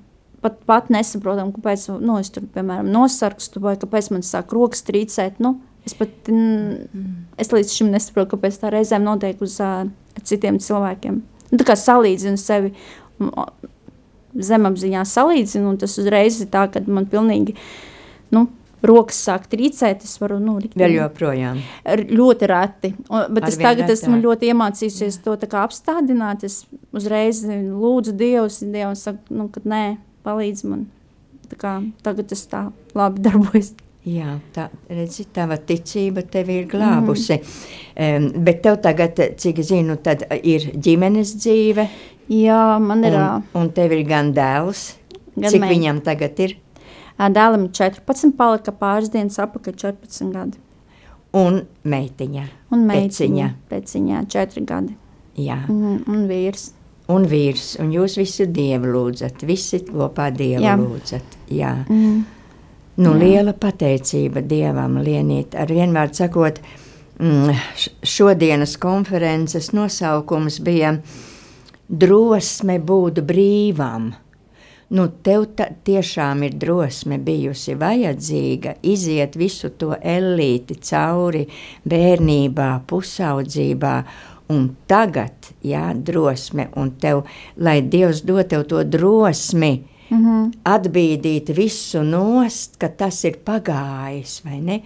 Pat, 0.43 0.57
pat 0.67 0.89
nesaprotam, 0.91 1.53
kāpēc 1.55 1.85
nu, 2.03 2.17
es 2.19 2.33
tur, 2.35 2.49
piemēram, 2.55 2.89
nosarkstu 2.91 3.63
vai 3.63 3.77
kāpēc 3.79 4.09
man 4.15 4.25
sāk 4.27 4.55
rokas 4.57 4.83
trīcēt. 4.89 5.39
Nu, 5.43 5.55
es 5.87 5.95
pat 5.99 6.31
mm. 6.31 7.37
es 7.43 7.53
līdz 7.55 7.77
šim 7.77 7.93
nesaprotu, 7.93 8.33
kāpēc 8.35 8.59
tā 8.59 8.73
reizēm 8.75 9.07
notiek 9.07 9.43
uz 9.45 9.61
uh, 9.63 9.85
citiem 10.27 10.59
cilvēkiem. 10.63 11.21
Nu, 11.53 11.61
tā 11.61 11.69
kā 11.69 11.77
salīdzinu 11.79 12.41
sevi 12.41 12.73
zemapziņā, 14.33 15.05
salīdzinu, 15.07 15.75
un 15.75 15.79
tas 15.79 15.95
uzreiz 16.01 16.41
ir 16.43 16.51
tā, 16.51 16.67
ka 16.73 16.83
man 16.89 17.07
pilnīgi. 17.13 17.55
Nu, 18.33 18.47
rokas 18.83 19.21
sāk 19.27 19.47
trīcēt, 19.53 20.07
es 20.07 20.17
varu 20.21 20.39
nu, 20.43 20.57
riktini, 20.63 20.83
vēl 20.83 20.97
joprojām. 20.99 21.61
Ļoti 22.11 22.49
reti. 22.51 22.93
Un, 23.09 23.29
bet 23.37 23.47
Ar 23.47 23.53
es 23.53 23.61
tagad 23.61 23.85
retāk. 23.85 23.95
esmu 23.99 24.19
ļoti 24.25 24.51
iemācījusies 24.53 25.21
to 25.25 25.37
apstādināt. 25.61 26.47
Es 26.49 26.63
uzreiz 26.95 27.45
lūdzu 27.47 28.17
Dievs, 28.19 28.63
Dievs 28.65 29.07
saka, 29.09 29.23
nu, 29.31 29.49
ka 29.53 29.63
nē, 29.65 29.85
palīdz 30.27 30.67
man. 30.69 30.89
Tā 31.53 31.59
kā, 31.61 31.79
tagad 32.03 32.33
tas 32.33 32.45
tā 32.51 32.67
labi 32.99 33.23
darbojas. 33.27 33.75
Jā, 34.03 34.41
tā 34.51 34.65
redzi, 34.91 35.29
tava 35.31 35.61
ticība 35.63 36.25
tevi 36.27 36.57
ir 36.59 36.65
glābusi. 36.71 37.37
Mm. 37.39 38.25
Um, 38.25 38.25
bet 38.43 38.65
tev 38.65 38.81
tagad, 38.83 39.21
cik 39.39 39.61
zinu, 39.63 39.95
tad 40.03 40.25
ir 40.43 40.73
ģimenes 40.75 41.37
dzīve. 41.39 41.87
Jā, 42.33 42.65
man 42.83 43.07
ir. 43.07 43.15
Un, 43.15 43.47
un 43.61 43.71
tev 43.77 43.95
ir 43.95 44.03
gan 44.09 44.33
dēls. 44.35 44.89
Gan 45.37 45.55
cik 45.55 45.63
mē. 45.63 45.71
viņam 45.71 46.03
tagad 46.03 46.43
ir? 46.43 46.57
Dēlam 47.31 47.69
14, 47.71 48.33
palika 48.37 48.73
pāris 48.75 49.13
dienas 49.13 49.39
apakaļ 49.43 49.77
14 49.79 50.33
gadi. 50.35 50.59
Un 51.39 51.63
meitiņa. 51.89 52.45
Un 52.75 52.85
meitiņa. 52.89 53.49
Pēciņā 53.71 54.21
4 54.33 54.65
gadi. 54.69 54.97
Jā. 55.41 55.63
Un, 55.73 56.03
un 56.11 56.27
vīrs. 56.29 56.73
Un 57.13 57.25
vīrs. 57.29 57.77
Un 57.81 57.93
jūs 57.95 58.19
visi 58.21 58.47
Dievu 58.53 58.91
lūdzat. 58.93 59.45
Visi 59.49 59.81
kopā 59.87 60.29
Dievu 60.35 60.65
Jā. 60.67 60.77
lūdzat. 60.81 61.39
Jā. 61.53 61.73
Mm. 61.89 62.23
Nu, 63.01 63.15
Jā. 63.15 63.19
liela 63.23 63.55
pateicība 63.57 64.43
Dievam, 64.45 64.99
Lienīt. 65.01 65.57
Ar 65.57 65.73
vienmēr 65.73 66.13
sakot, 66.13 66.61
mm, 67.17 67.55
šodienas 68.05 68.77
konferences 68.77 69.71
nosaukums 69.73 70.61
bija 70.61 70.99
drosme 71.89 72.77
būt 72.79 73.23
brīvam 73.25 74.13
nu, 74.93 75.07
tev 75.25 75.47
ta, 75.57 75.69
tiešām 75.85 76.45
ir 76.47 76.57
drosme 76.61 77.19
bijusi 77.23 77.77
vajadzīga 77.81 78.77
iziet 78.83 79.39
visu 79.41 79.73
to 79.81 79.95
ellīti 79.97 80.77
cauri 80.85 81.47
bērnībā, 81.89 82.69
pusaudzībā 82.89 83.95
un 84.53 84.69
tagad, 84.91 85.53
jā, 85.65 85.87
drosme, 85.97 86.69
un 86.77 86.93
tev, 87.01 87.25
lai 87.57 87.81
Dievs 87.83 88.23
dod 88.29 88.51
tev 88.51 88.67
to 88.69 88.83
drosmi, 88.85 89.73
mm 90.11 90.25
-hmm. 90.25 90.53
atbīdīt 90.65 91.55
visu 91.57 92.03
nost, 92.03 92.77
ka 92.79 92.89
tas 92.89 93.25
ir 93.25 93.39
pagājis, 93.45 94.43
vai 94.45 94.61
ne? 94.61 94.81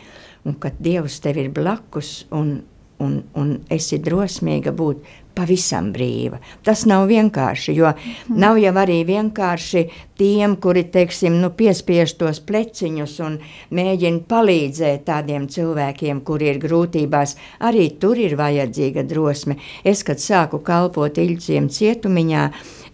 Un 0.44 0.54
ka 0.54 0.70
Dievs 0.78 1.20
tev 1.20 1.36
ir 1.36 1.50
blakus 1.50 2.26
un, 2.30 2.62
un, 2.98 3.22
un 3.34 3.58
esi 3.70 3.98
drosmīga 3.98 4.70
būt 4.72 4.96
pavisam 5.36 5.92
brīva. 5.94 6.40
Tas 6.64 6.84
nav 6.88 7.06
vienkārši, 7.10 7.74
jo 7.76 7.90
mm. 7.92 8.36
nav 8.40 8.58
jau 8.60 8.72
arī 8.80 8.98
vienkārši 9.08 9.84
tiem, 10.16 10.56
kuri, 10.62 10.86
teiksim, 10.92 11.38
nu, 11.42 11.52
piespiež 11.56 12.16
tos 12.20 12.40
pleciņus 12.48 13.16
un 13.26 13.38
mēģina 13.76 14.24
palīdzēt 14.30 15.06
tādiem 15.10 15.48
cilvēkiem, 15.52 16.22
kuri 16.26 16.52
ir 16.54 16.60
grūtībās. 16.62 17.36
Arī 17.68 17.90
tur 18.00 18.20
ir 18.20 18.36
vajadzīga 18.40 19.04
drosme. 19.08 19.58
Es, 19.84 20.04
kad 20.06 20.22
sāku 20.22 20.62
kalpot 20.64 21.20
Iļciem 21.20 21.68
cietumiņā, 21.72 22.46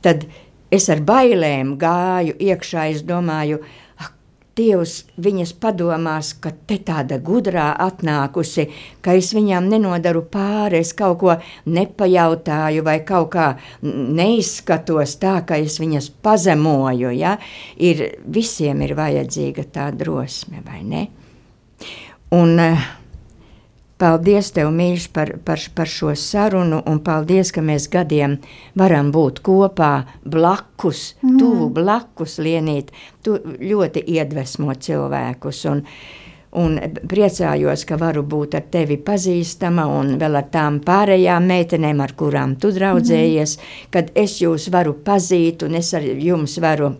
tad 0.03 0.26
es 0.72 0.88
ar 0.90 1.03
bailēm 1.07 1.76
gāju 1.78 2.34
iekšā, 2.40 2.88
es 2.97 3.07
domāju, 3.07 3.62
Dievs 4.57 4.98
viņas 5.16 5.55
padomās, 5.57 6.34
ka 6.36 6.50
te 6.68 6.76
tāda 6.84 7.16
gudrā 7.24 7.70
atnākusi, 7.80 8.66
ka 9.00 9.14
es 9.16 9.30
viņām 9.32 9.70
nenodaru 9.72 10.26
pāri, 10.28 10.82
es 10.84 10.92
kaut 10.96 11.18
ko 11.22 11.36
nepajautāju 11.72 12.84
vai 12.84 12.98
kaut 13.09 13.30
kā 13.32 13.46
neizskatos 13.82 15.16
tā, 15.22 15.38
ka 15.48 15.57
es 15.57 15.78
viņas 15.80 16.11
pazemoju. 16.24 17.14
Ja? 17.16 17.38
Ir, 17.80 18.05
visiem 18.28 18.84
ir 18.84 18.92
vajadzīga 18.98 19.64
tā 19.72 19.88
drosme, 19.96 20.61
vai 20.66 20.82
ne? 20.84 21.07
Un, 22.32 22.53
uh, 22.61 22.90
Paldies, 24.03 24.48
tev, 24.50 24.72
mīļš, 24.74 25.05
par, 25.14 25.30
par, 25.46 25.61
par 25.76 25.86
šo 25.86 26.11
sarunu, 26.18 26.80
un 26.90 26.98
paldies, 27.07 27.53
ka 27.55 27.62
mēs 27.62 27.84
gadiem 27.92 28.40
varam 28.78 29.12
būt 29.14 29.38
kopā, 29.46 29.92
blakus, 30.26 31.12
mm. 31.20 31.36
tuvu 31.38 31.68
blakus 31.76 32.40
lienīt. 32.42 32.90
Tu 33.22 33.36
ļoti 33.62 34.03
iedvesmo 34.16 34.74
cilvēkus. 34.74 35.62
Un, 35.70 35.84
un 36.59 36.74
priecājos, 37.12 37.86
ka 37.86 38.00
varu 38.03 38.26
būt 38.26 38.59
ar 38.59 38.66
tevi 38.74 38.98
pazīstama 38.98 39.86
un 40.00 40.16
vēl 40.18 40.40
ar 40.40 40.50
tām 40.50 40.82
pārējām 40.82 41.46
meitenēm, 41.55 42.03
ar 42.03 42.18
kurām 42.18 42.59
tu 42.59 42.74
draudzējies, 42.74 43.55
mm. 43.55 43.88
kad 43.94 44.11
es 44.18 44.40
jūs 44.42 44.66
varu 44.74 44.98
pazīt 45.07 45.62
un 45.62 45.78
es 45.78 45.94
ar 45.94 46.03
jums 46.03 46.59
varu 46.59 46.96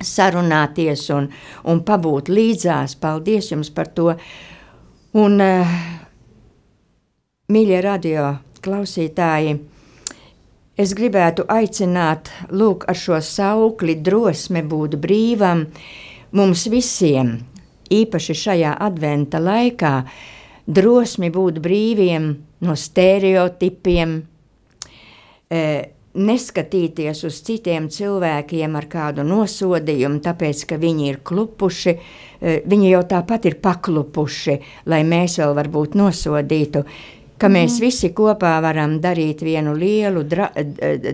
sarunāties 0.00 1.04
un, 1.12 1.28
un 1.68 1.84
pabūt 1.84 2.32
līdzās. 2.32 2.96
Paldies 2.96 3.52
jums 3.52 3.68
par 3.76 3.92
to! 3.92 4.14
Un, 5.20 5.40
uh, 5.42 5.80
Mīļie 7.50 7.80
radio 7.82 8.24
klausītāji, 8.62 9.56
es 10.78 10.92
gribētu 10.94 11.48
aicināt, 11.50 12.30
lūk, 12.54 12.86
ar 12.86 12.94
šo 12.94 13.18
saukli 13.26 13.96
drosme 13.98 14.62
būt 14.62 14.94
brīvam 15.02 15.64
mums 16.38 16.68
visiem, 16.70 17.40
īpaši 17.90 18.38
šajā 18.44 18.76
adventa 18.86 19.42
laikā, 19.42 19.94
drosmi 20.70 21.32
būt 21.34 21.58
brīviem 21.64 22.30
no 22.62 22.78
stereotipiem, 22.78 24.16
e, 25.50 25.66
neskatīties 26.14 27.26
uz 27.26 27.42
citiem 27.46 27.90
cilvēkiem 27.90 28.78
ar 28.78 28.90
kādu 28.90 29.26
nosodījumu, 29.26 30.22
tāpēc, 30.22 30.68
ka 30.70 30.78
viņi 30.78 31.14
ir 31.16 31.24
klupuši, 31.26 31.98
e, 31.98 32.60
viņi 32.62 32.92
jau 32.94 33.06
tāpat 33.18 33.50
ir 33.50 33.58
paklupuši, 33.58 34.60
lai 34.86 35.02
mēs 35.02 35.40
vēl 35.42 35.58
varbūt 35.58 35.98
nosodītu 35.98 36.86
ka 37.40 37.48
mēs 37.48 37.78
mm. 37.78 37.84
visi 37.84 38.12
kopā 38.16 38.58
varam 38.62 38.98
darīt 39.00 39.42
vienu 39.44 39.74
lielu 39.78 40.24
dra, 40.28 40.50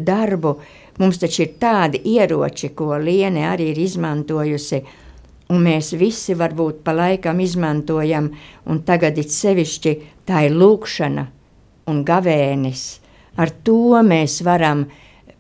darbu. 0.03 0.57
Mums 0.99 1.21
taču 1.21 1.45
ir 1.45 1.57
tādi 1.61 2.01
ieroči, 2.17 2.73
ko 2.75 2.97
Liene 2.97 3.45
arī 3.51 3.71
ir 3.75 3.81
izmantojusi, 3.85 4.81
un 5.53 5.63
mēs 5.63 5.93
visi 6.01 6.35
varbūt 6.35 6.81
pa 6.85 6.95
laikam 6.97 7.41
izmantojam, 7.45 8.31
un 8.67 8.83
tagad 8.89 9.19
it 9.21 9.35
sevišķi 9.35 9.97
tā 10.27 10.47
ir 10.49 10.57
lūkšana 10.57 11.27
un 11.93 12.01
gavēnis. 12.07 12.87
Ar 13.37 13.53
to 13.63 14.01
mēs 14.03 14.41
varam 14.47 14.87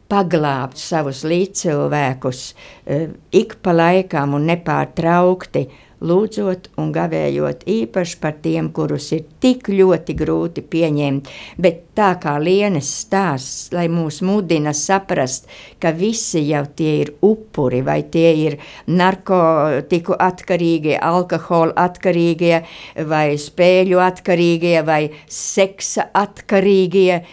paglābt 0.07 0.79
savus 0.79 1.25
līdzcilvēkus 1.27 2.43
eh, 2.53 3.09
ik 3.35 3.57
pa 3.65 3.73
laikam 3.75 4.37
un 4.37 4.47
nepārtraukti, 4.53 5.65
lūdzot 6.05 6.69
un 6.81 6.91
gavējot 6.93 7.65
īpaši 7.71 8.19
par 8.21 8.37
tiem, 8.45 8.69
kurus 8.75 9.09
ir 9.17 9.25
tik 9.41 9.71
ļoti 9.73 10.17
grūti 10.19 10.65
pieņemt, 10.67 11.31
bet 11.63 11.83
tā 11.97 12.11
kā 12.21 12.37
lienes 12.43 12.91
stāsts, 13.03 13.71
lai 13.73 13.87
mūs 13.93 14.21
mudina 14.27 14.75
saprast, 14.77 15.49
ka 15.81 15.95
visi 15.97 16.45
jau 16.51 16.65
tie 16.77 16.93
ir 17.05 17.15
upuri, 17.25 17.81
vai 17.87 18.03
tie 18.13 18.29
ir 18.45 18.59
narkotiku 18.87 20.19
atkarīgie, 20.21 20.99
alkohola 21.01 21.73
atkarīgie, 21.87 22.61
vai 23.09 23.27
spēļu 23.41 24.05
atkarīgie, 24.05 24.77
vai 24.85 25.03
seksa 25.27 26.11
atkarīgie. 26.13 27.25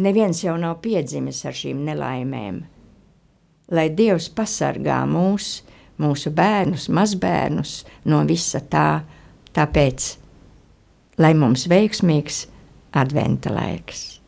Neviens 0.00 0.42
jau 0.42 0.56
nav 0.58 0.80
piedzimis 0.82 1.44
ar 1.46 1.56
šīm 1.56 1.84
nelaimēm. 1.86 2.62
Lai 3.70 3.86
Dievs 3.94 4.26
pasargā 4.34 5.04
mūs, 5.06 5.60
mūsu 6.00 6.32
bērnus, 6.34 6.88
mazbērnus 6.92 7.80
no 8.10 8.22
visa 8.28 8.62
tā. 8.70 9.02
Tāpēc, 9.50 10.04
lai 11.18 11.32
mums 11.34 11.66
veiksmīgs 11.70 12.44
adventa 12.94 13.50
laiks. 13.50 14.19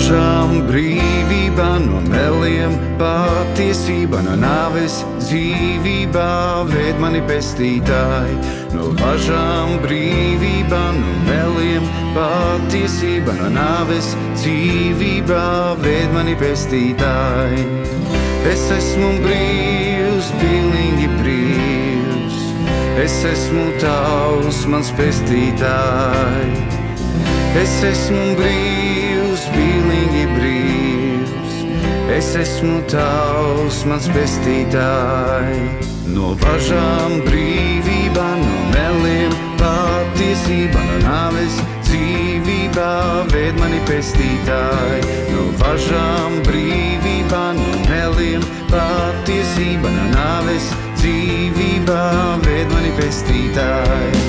No 0.00 0.06
važām 0.08 0.52
brīvībā, 0.64 1.66
no 1.84 1.98
meliem 2.08 2.72
patiesība, 2.96 4.22
no 4.24 4.32
nāves 4.40 4.94
dzīvībā, 5.20 6.30
ved 6.70 6.96
mani 7.02 7.20
pestītāji 7.28 8.38
no 8.72 8.94
važām 8.96 9.74
brīvībā, 9.84 10.80
no 10.96 11.12
meliem 11.26 11.84
patiesība, 12.16 13.36
no 13.42 13.50
nāves 13.52 14.14
dzīvībā, 14.40 15.44
ved 15.84 16.16
mani 16.16 16.38
pestītāji. 16.40 17.68
Es 18.48 18.64
esmu 18.78 19.12
brīvs, 19.20 20.32
pilnīgi 20.40 21.12
brīvs, 21.20 22.40
es 23.04 23.20
esmu 23.34 23.68
tavs, 23.84 24.64
mans 24.64 24.96
pestītāji. 24.96 26.68
Es 27.60 27.80
esmu 27.84 28.30
brīvs, 28.40 28.69
es 32.16 32.34
esmu 32.34 32.80
tavs, 32.90 33.84
mans 33.86 34.08
pestītāji. 34.14 35.60
No 36.10 36.32
važām 36.40 37.20
brīvībā, 37.26 38.26
no 38.40 38.56
meliem 38.72 39.34
patiesība, 39.60 40.82
no 40.88 40.96
nāves 41.04 41.60
dzīvībā, 41.86 42.90
ved 43.30 43.60
mani 43.60 43.78
pestītāji. 43.88 45.00
No 45.30 45.46
važām 45.62 46.40
brīvībā, 46.48 47.44
no 47.60 47.70
meliem 47.86 48.46
patiesība, 48.72 49.92
no 49.94 50.10
nāves 50.16 50.70
dzīvībā, 51.00 52.02
ved 52.46 52.74
mani 52.74 52.92
pestītāji. 52.98 54.26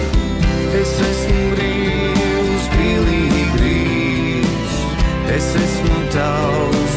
Es 0.82 0.94
esmu 1.10 1.50
brīvs, 1.56 2.70
pilnīgi 2.78 3.44
brīvs, 3.58 4.80
es 5.36 5.52
esmu 5.66 6.06
tavs, 6.14 6.91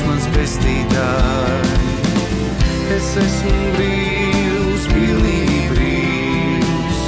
Es 3.04 3.18
esmu 3.20 3.50
brīvs 3.76 4.84
pilnīgi 4.88 5.58
brīvs. 5.74 7.00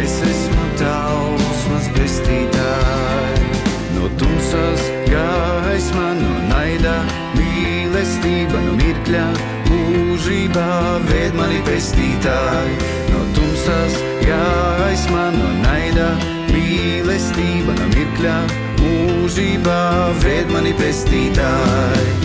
Es 0.00 0.14
esmu 0.24 0.68
tavs, 0.80 1.64
mans 1.68 1.88
pestītāji. 1.92 3.50
No 3.98 4.08
tumsas 4.16 4.86
gaisma, 5.10 6.06
no 6.16 6.30
naida, 6.48 6.94
mīlestība, 7.36 8.62
no 8.64 8.78
mirkļa, 8.80 9.26
mūžībā 9.68 10.70
ved 11.10 11.36
mani 11.36 11.60
pestītāji. 11.68 12.78
No 13.12 13.20
tumsas 13.36 14.00
gaisma, 14.24 15.26
no 15.36 15.50
naida, 15.60 16.08
mīlestība, 16.48 17.76
no 17.76 17.90
mirkļa, 17.92 18.38
mūžībā 18.80 19.82
ved 20.24 20.56
mani 20.56 20.72
pestītāji. 20.80 22.16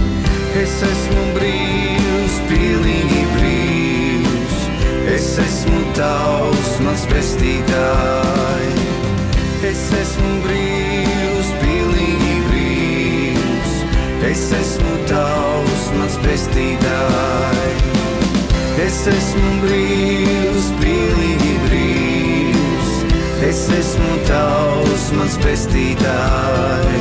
Es 0.64 0.80
esmu 0.94 1.28
brīvs, 1.36 1.87
pilnīgi 2.52 3.18
Es 5.18 5.40
esmu 5.40 5.80
tavs, 5.98 6.74
mans 6.86 7.04
pestītāji. 7.10 8.84
Es 9.66 9.80
esmu 9.98 10.34
brīvs, 10.44 11.50
pilnīgi 11.62 12.36
brīvs. 12.50 13.74
Es 14.30 14.44
esmu 14.60 14.94
tavs, 15.10 15.88
mans 15.98 16.20
pestītāj. 16.22 17.74
Es 18.86 19.02
esmu 19.10 19.56
brīvs, 19.64 20.70
pilnīgi 20.84 21.54
brīvs. 21.66 22.96
Es 23.50 23.66
esmu 23.80 24.22
tavs, 24.30 25.12
mans 25.18 25.42
pestītāj. 25.42 26.98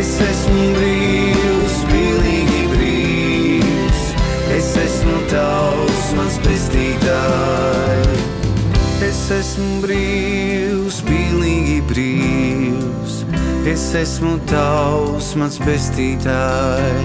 Es 0.00 0.16
esmu 0.30 0.70
brīvs, 0.78 1.82
pilnīgi 1.90 2.20
brīvs. 2.22 2.31
Es 4.62 4.76
esmu 4.78 5.16
tavs, 5.26 6.12
mans 6.14 6.36
pestītāj. 6.44 8.12
Es 9.02 9.18
esmu 9.34 9.80
brīvs, 9.82 11.00
pilnīgi 11.08 11.80
brīvs. 11.90 13.16
Es 13.66 13.88
esmu 13.98 14.36
tavs, 14.46 15.32
mans 15.34 15.58
pestītāj. 15.66 17.02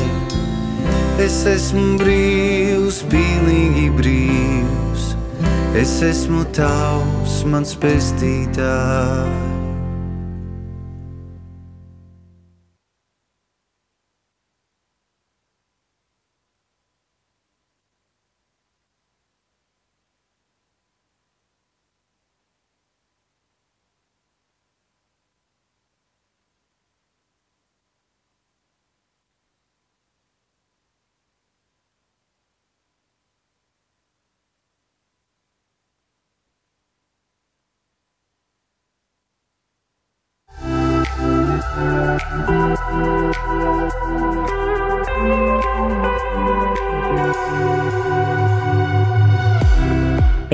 Es 1.25 1.41
esmu 1.49 1.97
brīvs, 1.97 3.01
pilnīgi 3.09 3.89
brīvs. 3.97 5.11
Es 5.81 5.97
esmu 6.13 6.45
tavs, 6.53 7.41
mans 7.49 7.73
pestītāj. 7.81 9.56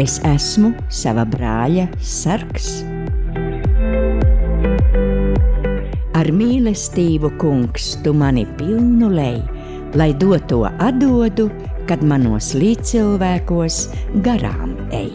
Es 0.04 0.18
esmu 0.28 0.74
sava 0.92 1.24
brāļa 1.24 1.86
sargs. 2.04 2.82
Ar 6.20 6.28
mīlestību, 6.36 7.30
kungs, 7.40 7.94
tu 8.04 8.12
mani 8.18 8.44
pilnu 8.58 9.08
lej, 9.14 9.40
lai 9.96 10.10
doto 10.20 10.66
atdodu, 10.68 11.48
kad 11.88 12.04
manos 12.04 12.52
līdzcilvēkos 12.58 13.80
garām 14.26 14.76
ej. 14.92 15.14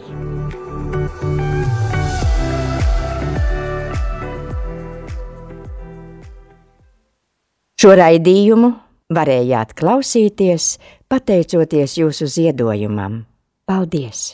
Šo 7.79 7.95
raidījumu 8.01 8.73
varējāt 9.13 9.77
klausīties 9.77 10.73
pateicoties 11.11 11.99
jūsu 12.01 12.33
ziedojumam. 12.39 13.25
Paldies! 13.69 14.31